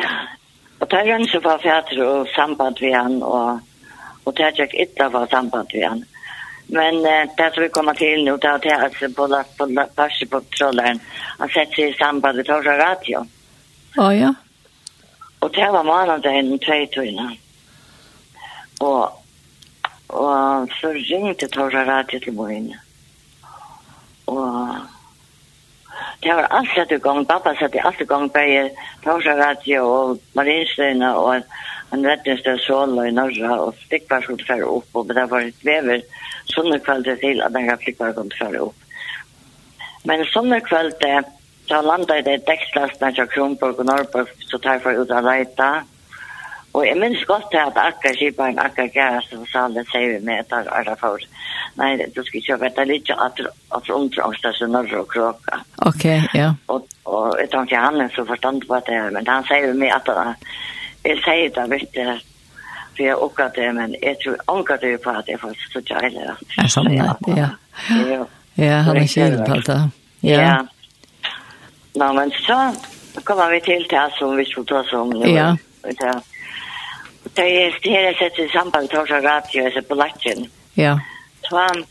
[0.80, 3.60] Og da rønner han så var fædre og samband ved han, og
[4.24, 6.04] og det er ikke ytter var samband med han.
[6.72, 9.26] Men eh, det som vi kommer til nå, det er at jeg på
[9.96, 11.00] Parsipop-trolleren
[11.38, 13.26] han setter seg i samband med Torsa Radio.
[13.98, 14.30] Å oh, ja.
[15.42, 17.32] Og det var malandagen tre tøyene.
[18.80, 19.18] Og,
[20.08, 22.78] og så ringte Torsa Radio til morgenen.
[24.30, 24.78] Og
[26.22, 28.70] det var alt alltid i gang, pappa satt i alt i gang, bare
[29.04, 31.42] Torsa Radio og Marienstøyene og
[31.92, 35.64] Han rettest av sola i norra og flickvar skulle färra opp, og det var et
[35.66, 36.02] vever
[36.48, 38.78] sånne kvalitet til at den här flickvar kom färra opp.
[40.04, 41.28] Men sånne kvalitet
[41.68, 45.68] så landet det i til Kronborg og Norrborg så tar jeg for ut av leita.
[46.72, 50.40] Og jeg minns godt til at akka kiparen, akka gæra, som salen sier vi med
[50.40, 51.20] etter alle for.
[51.76, 53.40] Nei, du skal ikke vite litt at
[53.76, 55.60] at undrangsta så norra og kråka.
[55.86, 56.04] Ok,
[56.34, 56.52] ja.
[56.68, 59.78] Og, og jeg tror ikke han er så forstand på det, men han sier vi
[59.84, 60.08] med at
[61.04, 62.20] jeg sier det, vet du,
[62.96, 66.26] for jeg oppgav det, men jeg tror omgav det på at jeg får så kjærlig.
[66.58, 67.14] Ja, sånn, ja.
[67.36, 67.48] Ja,
[68.60, 69.80] ja han er kjærlig på det.
[70.22, 70.60] Ja.
[71.98, 72.58] Nå, men så
[73.24, 75.12] kommer vi til det som vi skulle ta som.
[75.26, 75.54] Ja.
[75.82, 80.46] Det er det jeg setter i samband med Torsa Radio, jeg ser på Latjen.
[80.76, 80.96] Ja.
[81.46, 81.84] Så han,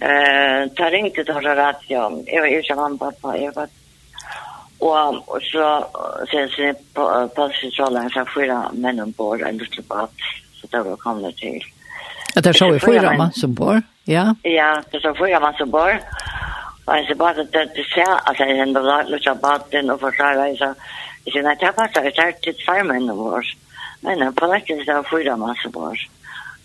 [0.00, 3.68] eh, ta ringte Torsa Radio, jeg var ikke han pappa, jeg var
[4.86, 5.66] Og, og så
[6.30, 7.06] ser jeg på
[7.36, 10.26] passesalen fra fyra menn ombord, en liten båt,
[10.58, 11.62] så det var kommet til.
[12.34, 14.26] Ja, det er så i fyra mann som bor, ja?
[14.44, 15.94] Ja, det er så fyra mann som bor.
[16.86, 20.52] Og jeg ser bare at det ser, altså jeg hender da, lukta baten og forklarer,
[20.52, 20.68] jeg sa,
[21.24, 23.48] jeg sier, nei, det er passer, jeg er til tvær menn ombord.
[24.06, 26.06] Men på nekken så er fyra mann som bor.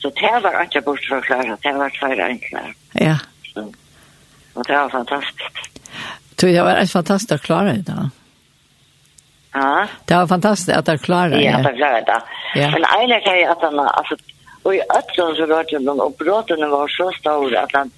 [0.02, 2.73] Så det var ikke bort bortforklaret, det var tvær enklere.
[3.02, 3.18] Ja.
[4.53, 5.80] Og det var fantastisk
[6.41, 8.09] tror jag var ett fantastiskt att klara det då.
[9.53, 9.88] Ja.
[10.05, 11.43] Det var fantastiskt att jag klarade det.
[11.43, 12.22] Ja, att jag klarade det.
[12.55, 12.72] Ja.
[12.72, 14.15] Men egentligen kan jag att han, alltså,
[14.63, 17.91] och i ötlen så rörde de, och bråten var så stora att han,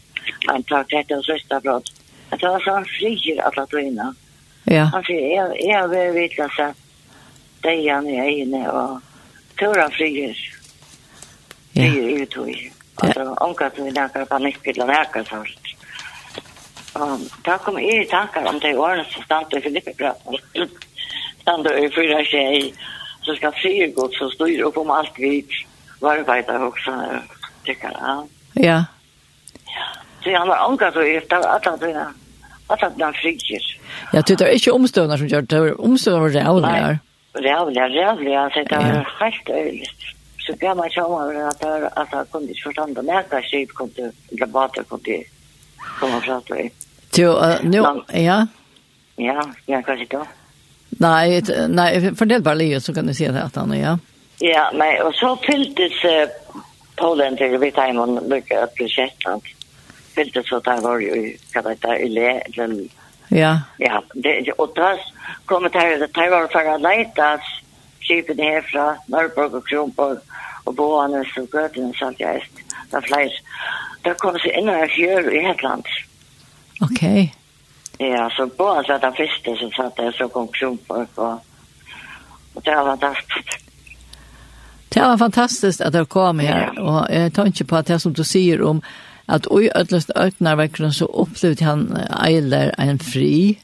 [0.48, 1.84] han tar tätt och sista bråt.
[2.30, 4.16] Att det var så han frier att han tog innan.
[4.64, 4.84] Ja.
[4.84, 6.78] Han säger, jag, jag vill veta så att
[7.62, 9.02] det är han är inne och
[9.60, 10.38] tror han frier.
[11.72, 11.84] Ja.
[11.84, 12.72] Frier ut och i.
[12.96, 15.36] Alltså, omkring vi läkare panikpillar läkare så.
[15.36, 15.63] Ja.
[16.96, 20.70] Um, da kom jeg i tanker om det årene som stand i Filippebrøten.
[21.42, 22.74] Stand i fyra tjej,
[23.26, 25.46] så skal fyra godt så styr upp om alt vi
[26.02, 26.92] varveider också.
[27.64, 28.28] Tycker jag.
[28.54, 28.86] Ja.
[30.24, 32.12] Så han var omgått og gift av alle
[32.68, 33.64] Alla alle dine frikir.
[34.14, 37.00] Ja, det tar ikke omstøvner som gjør det, omstøvner var rævligere.
[37.36, 40.04] Rævligere, Rävliga, så det var helt öjligt.
[40.46, 44.12] Så gav man sjåmer at jeg kunne ikke forstande, men jeg kan ikke kom til,
[44.32, 45.00] eller bare kom
[46.00, 46.72] som man pratar i.
[47.16, 48.04] Jo, uh, nu, no.
[48.08, 48.48] ja.
[49.16, 50.26] Ja, jag kanske då.
[50.90, 54.00] Nej, nej, för det bara Leo så kan du se det att han ja.
[54.40, 56.30] Ja, men och så fylldes uh,
[56.96, 59.42] Polen till vid Timon mycket att bli Shetland.
[60.16, 62.90] Fylldes så där var ju kan det där i le den
[63.28, 63.60] Ja.
[63.78, 65.00] Ja, det och tas
[65.46, 67.40] kommer här, det här var för att leta
[68.00, 70.18] skipen här från Norrborg och Kronborg
[70.64, 72.44] och Boanes och Götene samt jag
[72.94, 73.40] det er flere.
[74.06, 75.88] Da kom jeg inn og gjør i Hetland.
[76.84, 77.04] Ok.
[78.00, 81.40] Ja, så bare så det første som satt der, så kom Kronborg, og,
[82.56, 83.60] og det var fantastisk.
[84.94, 86.82] Det var fantastiskt at det kom her, ja.
[86.82, 88.82] og jeg tar ikke på at det som du sier om
[89.26, 93.60] att oj ödlöst öknar verkligen så upplevde han eiler en fri.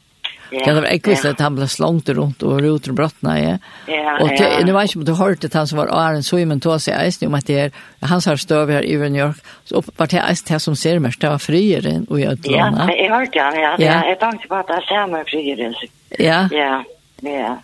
[0.51, 1.31] Ja, det var ekvist ja.
[1.35, 3.55] at han ble slångt rundt og roten brottene, ja.
[3.89, 4.63] Ja, og til, ja.
[4.65, 7.37] det var ikke om du hørte han som var Aaron Simon tog seg eisen om
[7.37, 10.63] at det er, han har støv her i New York, så oppbart det eisen til
[10.63, 12.89] som ser mest, det var frieren og i Øtlanda.
[12.89, 13.73] Ja, jeg hørte han, ja.
[13.79, 13.97] ja.
[14.09, 15.75] Jeg tenkte på at det er samme frieren.
[16.19, 16.39] Ja.
[16.51, 16.79] Ja,
[17.23, 17.57] ja.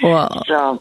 [0.00, 0.78] Og, så,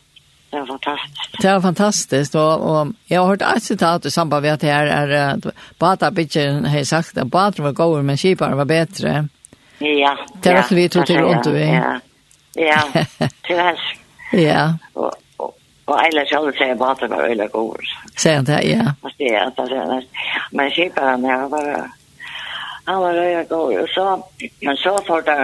[0.51, 1.41] det var fantastiskt.
[1.41, 4.71] Det var fantastiskt och, och jag har hört ett citat i samband med att det
[4.71, 5.45] här är att
[5.79, 9.27] Bata Bitchen har sagt att Bata var god men Kipar var bättre.
[9.79, 10.15] Ja.
[10.43, 11.63] Det er alt vi tog til rundt vi.
[11.63, 11.99] Ja,
[12.57, 12.81] ja,
[13.47, 13.85] Til hans.
[14.33, 14.65] Ja.
[14.95, 15.55] Og, og,
[15.87, 17.93] og ellers alle sier bare at det var øyne god.
[18.15, 18.91] Sier han det, ja.
[19.19, 19.45] Ja,
[20.51, 21.89] men kjiparen, her var
[22.89, 23.77] han var øyne god.
[23.77, 24.05] Og så,
[24.65, 25.37] men så får det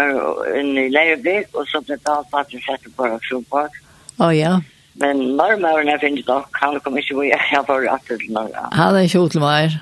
[0.59, 3.77] inn i leirbygg, og så ble det alt bare til sette på aksjonpark.
[4.19, 4.55] Å ja.
[5.01, 8.71] Men mormoren jeg finner nok, han kom ikke hvor jeg var rett til morgen.
[8.79, 9.75] Han er ikke ut til meg.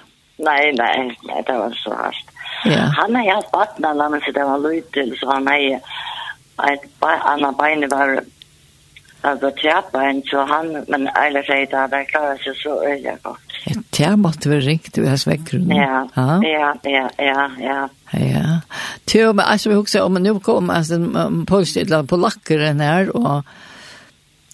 [0.43, 0.93] Nei, nei,
[1.29, 2.32] nei, det var så hardt.
[2.65, 2.91] Yeah.
[2.95, 5.79] Han har haft vatten alla men för det var lite så han har
[6.73, 8.21] ett andra bein var
[9.21, 13.39] alltså tjärbein så han men alla säger att han klarar sig så öliga gott.
[13.97, 15.77] Ja, måtte vi ringt i hans väckgrunden.
[15.77, 17.89] Ja, ja, ja, ja, ja.
[18.11, 18.61] Ja.
[19.05, 20.95] Tjo, men alltså vi också om nu kom alltså
[21.47, 23.45] polstidla på lackaren här och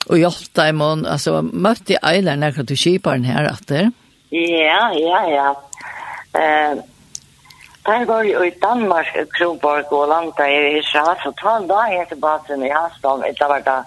[0.09, 3.71] och hjälpte i mån alltså mötte Eiler när du skipar den här att.
[4.29, 5.63] Ja, ja, ja.
[6.39, 6.77] Eh
[7.89, 9.07] Der går jo i Danmark,
[9.37, 13.65] Kronborg og Landa i Israel, så ta en dag her basen i Hasdom, etter hvert
[13.65, 13.77] da,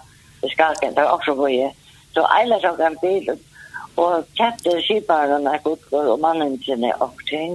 [0.42, 1.70] i Skalken, der også hvor jeg.
[2.14, 3.30] Så eiler tok en bil,
[4.02, 7.54] og kjøpte skiparen av Godgård og mannen sine og ting,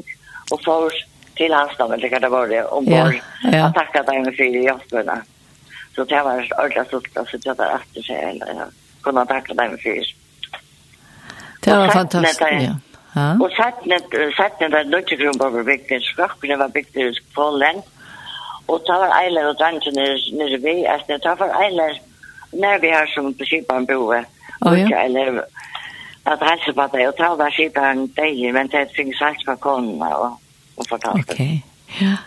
[0.52, 0.96] og får
[1.38, 3.66] til Hasdom, eller hva det var det, ombord, ja, ja.
[3.66, 5.20] og takket dem for i jobbene.
[5.96, 9.60] Så det var en ordentlig sutt, og så tjøpte jeg etter seg, eller kunne takket
[9.66, 10.12] dem for.
[11.68, 12.78] Det var fantastisk, ja.
[13.42, 13.50] Og
[14.38, 17.82] sattene var nøttegrum på bygden, skrakkene var bygden i Polen,
[18.68, 19.96] og ta var eiler og dansen
[20.40, 22.00] nere vi, altså ta var eiler
[22.54, 24.20] nær vi har som på Kipan boe,
[24.66, 24.74] ja.
[24.74, 25.42] ikke eiler
[26.28, 30.10] at helse på det, og ta var Kipan deg, men det fikk sagt på konene
[30.16, 30.40] og,
[30.78, 31.32] og fortalte.
[31.32, 31.40] Ok,
[32.02, 32.18] ja.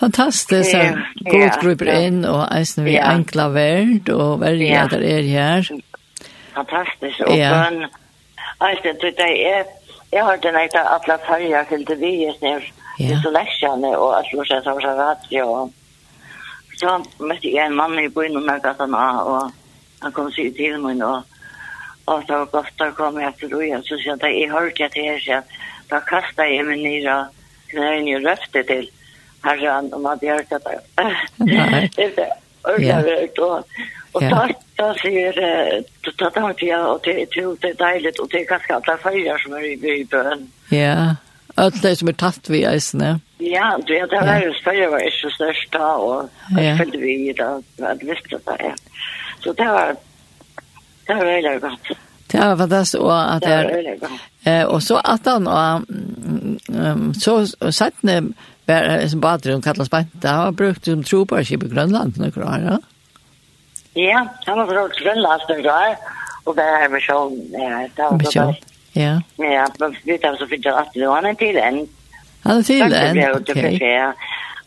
[0.00, 0.70] Fantastiskt.
[0.70, 5.70] Så god grupper inn, og eisen vi enkla verd, og verja der er her.
[6.56, 7.22] Fantastiskt.
[7.24, 7.86] Og bønn,
[8.68, 9.64] eisen, det er
[10.16, 12.68] Jeg har den eit at alle farger til fyllte vies ned
[13.04, 15.66] i seleksjene og alt hvor seg som var radio.
[16.80, 19.50] Så møtte jeg en mann i byen og møtte han av, og
[20.04, 21.20] han kom sig til min, og,
[22.06, 25.08] og så godt da kom jeg til roen, så sier han, jeg hørte jeg til
[25.28, 25.60] her,
[25.90, 27.36] da kastet jeg meg ned og
[27.74, 28.88] knøyene og røfte til
[29.44, 30.80] herren, om at jeg hørte det.
[32.16, 32.32] Det.
[32.66, 33.30] Er det,
[34.12, 34.38] og så
[34.76, 38.44] Jag ser det att han till och det tror det är dejligt och det är
[38.44, 39.64] ganska alla färger som är
[40.00, 40.50] i bön.
[40.68, 41.16] Ja.
[41.54, 43.20] Allt det som är tatt vi är ne.
[43.38, 46.28] Ja, det är det här färger var inte störst då och
[46.60, 48.56] jag följde vi det att visste det.
[48.58, 48.74] ja.
[49.40, 49.96] Så det var
[51.06, 51.98] det var väldigt gott.
[52.26, 53.98] Det var fantastiskt och att det
[54.44, 55.82] eh och så att han och
[57.16, 60.08] så satt när som badrum kallas bant.
[60.12, 62.62] Det har brukt som tro på i Grönland några år.
[62.70, 62.78] Ja.
[63.96, 65.96] Ja, han var från Grönlandsden där.
[66.44, 68.54] Och där är vi så, ja, där var så
[68.92, 69.20] Ja.
[69.36, 71.88] Ja, men vi tar så fint at det var en til en.
[72.44, 73.56] Han er till en, ok.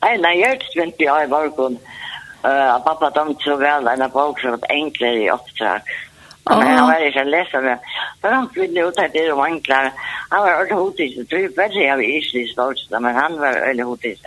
[0.01, 1.77] Nej, nei, jag är 20 år i Borgund.
[2.45, 5.81] Uh, pappa dømte så vel en bok som ett enklare i uppdrag.
[6.49, 7.77] Men han var inte ledsen.
[8.21, 9.91] For han kunne ut att det var enklare.
[10.29, 11.15] Han var ordentligt hotis.
[11.15, 12.53] Det tror jag värre jag var i Isli
[12.89, 14.19] men han var ordentligt hotis.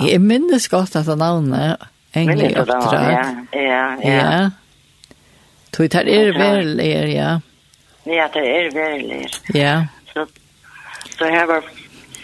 [0.00, 1.80] Jag minns gott att han navnet
[2.14, 3.12] engel engelig oppdrag.
[3.12, 4.10] Ja, ja, ja.
[4.10, 4.50] ja.
[5.76, 7.40] Du tar er veldig, ja.
[8.04, 9.28] Ja, det er veldig.
[9.54, 9.86] Ja.
[10.12, 10.26] Så,
[11.18, 11.62] så her var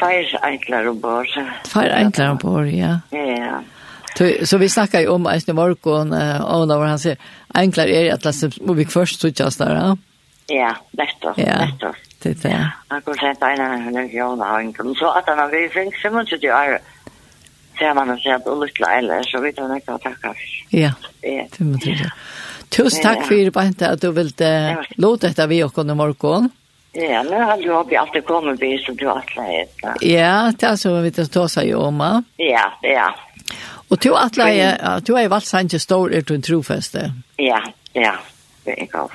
[0.00, 1.30] fire enklar ombord.
[1.64, 2.98] Fire enklar ombord, ja.
[3.10, 3.62] Ja,
[4.44, 7.18] Så vi snackar ju om Eisne Morgon och när han säger
[7.54, 9.74] enklare är att läsa vi först så tjänar där.
[9.74, 9.96] Ja,
[10.48, 11.66] Ja, nettopp, ja.
[11.66, 11.96] nettopp.
[12.22, 12.70] Det är det.
[12.88, 15.68] Han kunne sent en av henne, ja, han har en så at han har vi
[15.68, 16.80] finns, så måste det
[17.94, 20.46] man og sett og lytte eller så vidt hun ikke å takke for.
[20.70, 21.92] Ja, det må du
[22.68, 26.50] Tusen tack för for Bente att du vill ville låta detta vi och i morgon.
[26.92, 29.80] Ja, nu har du hoppat alltid kommit vi som du har slagit.
[30.00, 32.22] Ja, det är så vi tar ta sig om.
[32.36, 33.14] Ja, ja.
[33.88, 37.12] Och du att lägga, du har ju valt sen till stor ut en trofäste.
[37.36, 37.62] Ja,
[37.92, 38.14] ja.
[38.64, 39.12] Det är gav.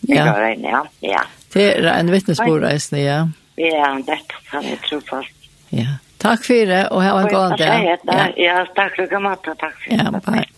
[0.00, 0.50] Ja.
[0.54, 1.22] Ja, ja.
[1.52, 3.28] Det är en vittnesbordreisning, ja.
[3.56, 4.18] Ja, det
[4.50, 5.28] kan jag tro fast.
[5.68, 5.86] Ja.
[6.20, 7.84] Takk for det, og ha en god dag.
[8.04, 9.54] Ja, ja takk for det, Matta.
[9.56, 10.04] Takk for det.
[10.04, 10.48] Ja, bye.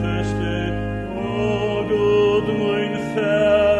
[0.00, 0.74] Fest it,
[1.16, 3.79] O God, mein Fest.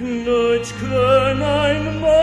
[0.00, 2.19] Nutsch können ein Mann.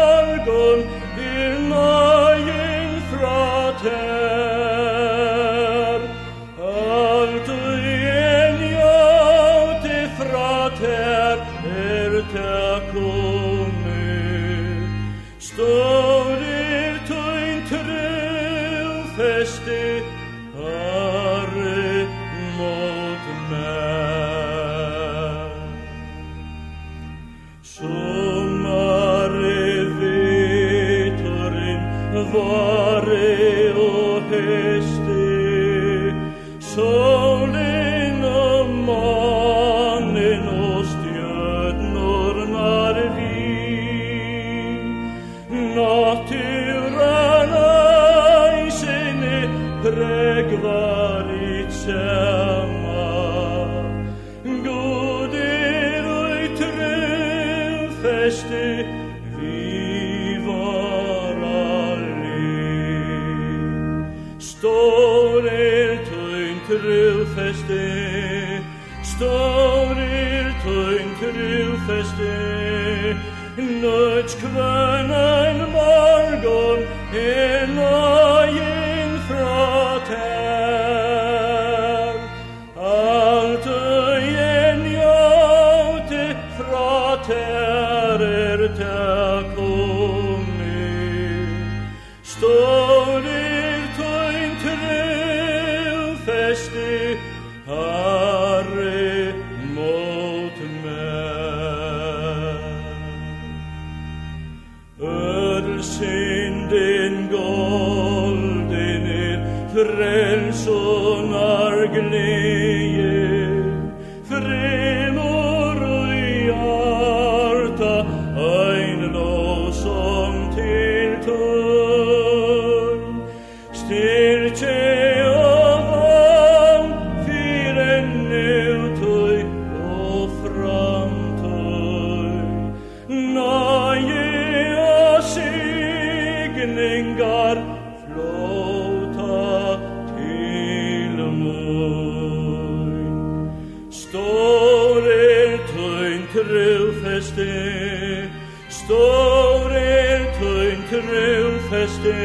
[146.37, 148.29] trufeste
[148.69, 152.17] Stór er tøyn trufeste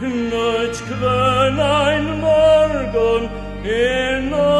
[0.00, 3.28] Nøtt kvøn ein morgon
[3.64, 4.59] Er nøtt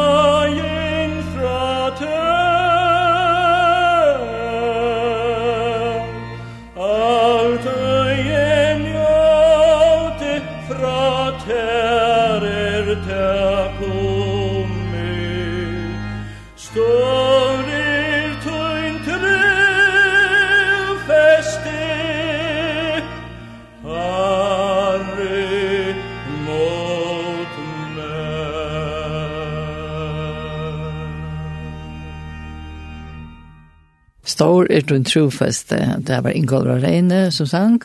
[34.41, 35.77] stor er du en trofeste.
[36.01, 37.81] Det var Ingolva Reine som sang,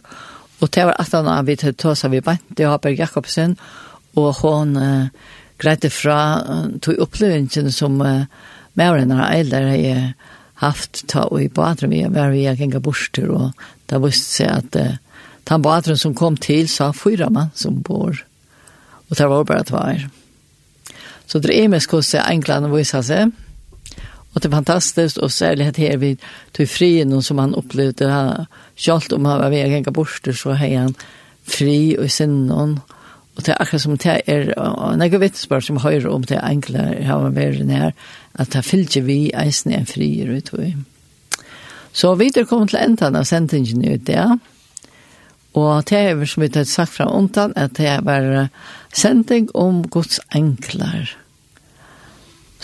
[0.61, 3.59] og det var at han av vidt tåsa vi bant, det var Berg Jakobsen,
[4.16, 5.11] og hon uh,
[5.61, 8.24] greide fra, uh, tog opplevingen som uh,
[8.77, 10.03] Mauren og Eiler har
[10.62, 14.81] haft ta og i badrum vi var vi gikk borster, og det visste seg at
[14.81, 18.16] uh, den badrum som kom til sa fyra mann som bor,
[19.11, 20.07] og det var bare tvær.
[21.27, 23.35] Så det er mest hvordan englene viser seg,
[24.36, 26.18] Och det är fantastiskt och särskilt här vid
[26.52, 28.08] tog frien som han upplevde.
[28.08, 28.46] Han,
[28.76, 30.94] självt om han var vid egen borster så har han
[31.44, 32.80] fri och i sinnen.
[33.34, 36.40] Och det är akkurat som det är när jag vet spår som höjer om det
[36.40, 37.92] enkla har man varit när
[38.32, 40.50] att det fyllde vi eisen en fri ut.
[41.92, 44.38] Så vi er kommet til enden av sentingen ut där.
[45.54, 48.48] Og det er som vi har sagt fra ontan, at det var
[48.92, 51.26] sending om Guds enklar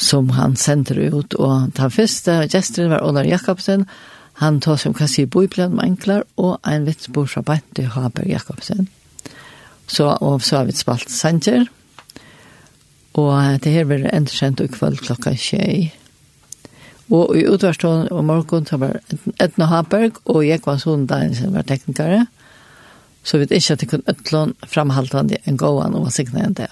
[0.03, 1.37] som han sender ut.
[1.39, 3.87] Og den første gesteren var Olar Jakobsen,
[4.41, 8.89] han tar som kan si bøyblen med enklar, og en vitsbord fra Bente Haber Jakobsen.
[9.87, 11.67] Så, og så har vi spalt Sanger,
[13.13, 15.93] og det her blir endkjent i kveld klokka tjei.
[17.13, 19.03] Og i utvarstånd og morgen så var
[19.43, 22.23] Edna Haberg og jeg var sånn der som var teknikere,
[23.23, 26.71] så vet ikke at det kunne utlån framhaltende en gåan og var signet enn det.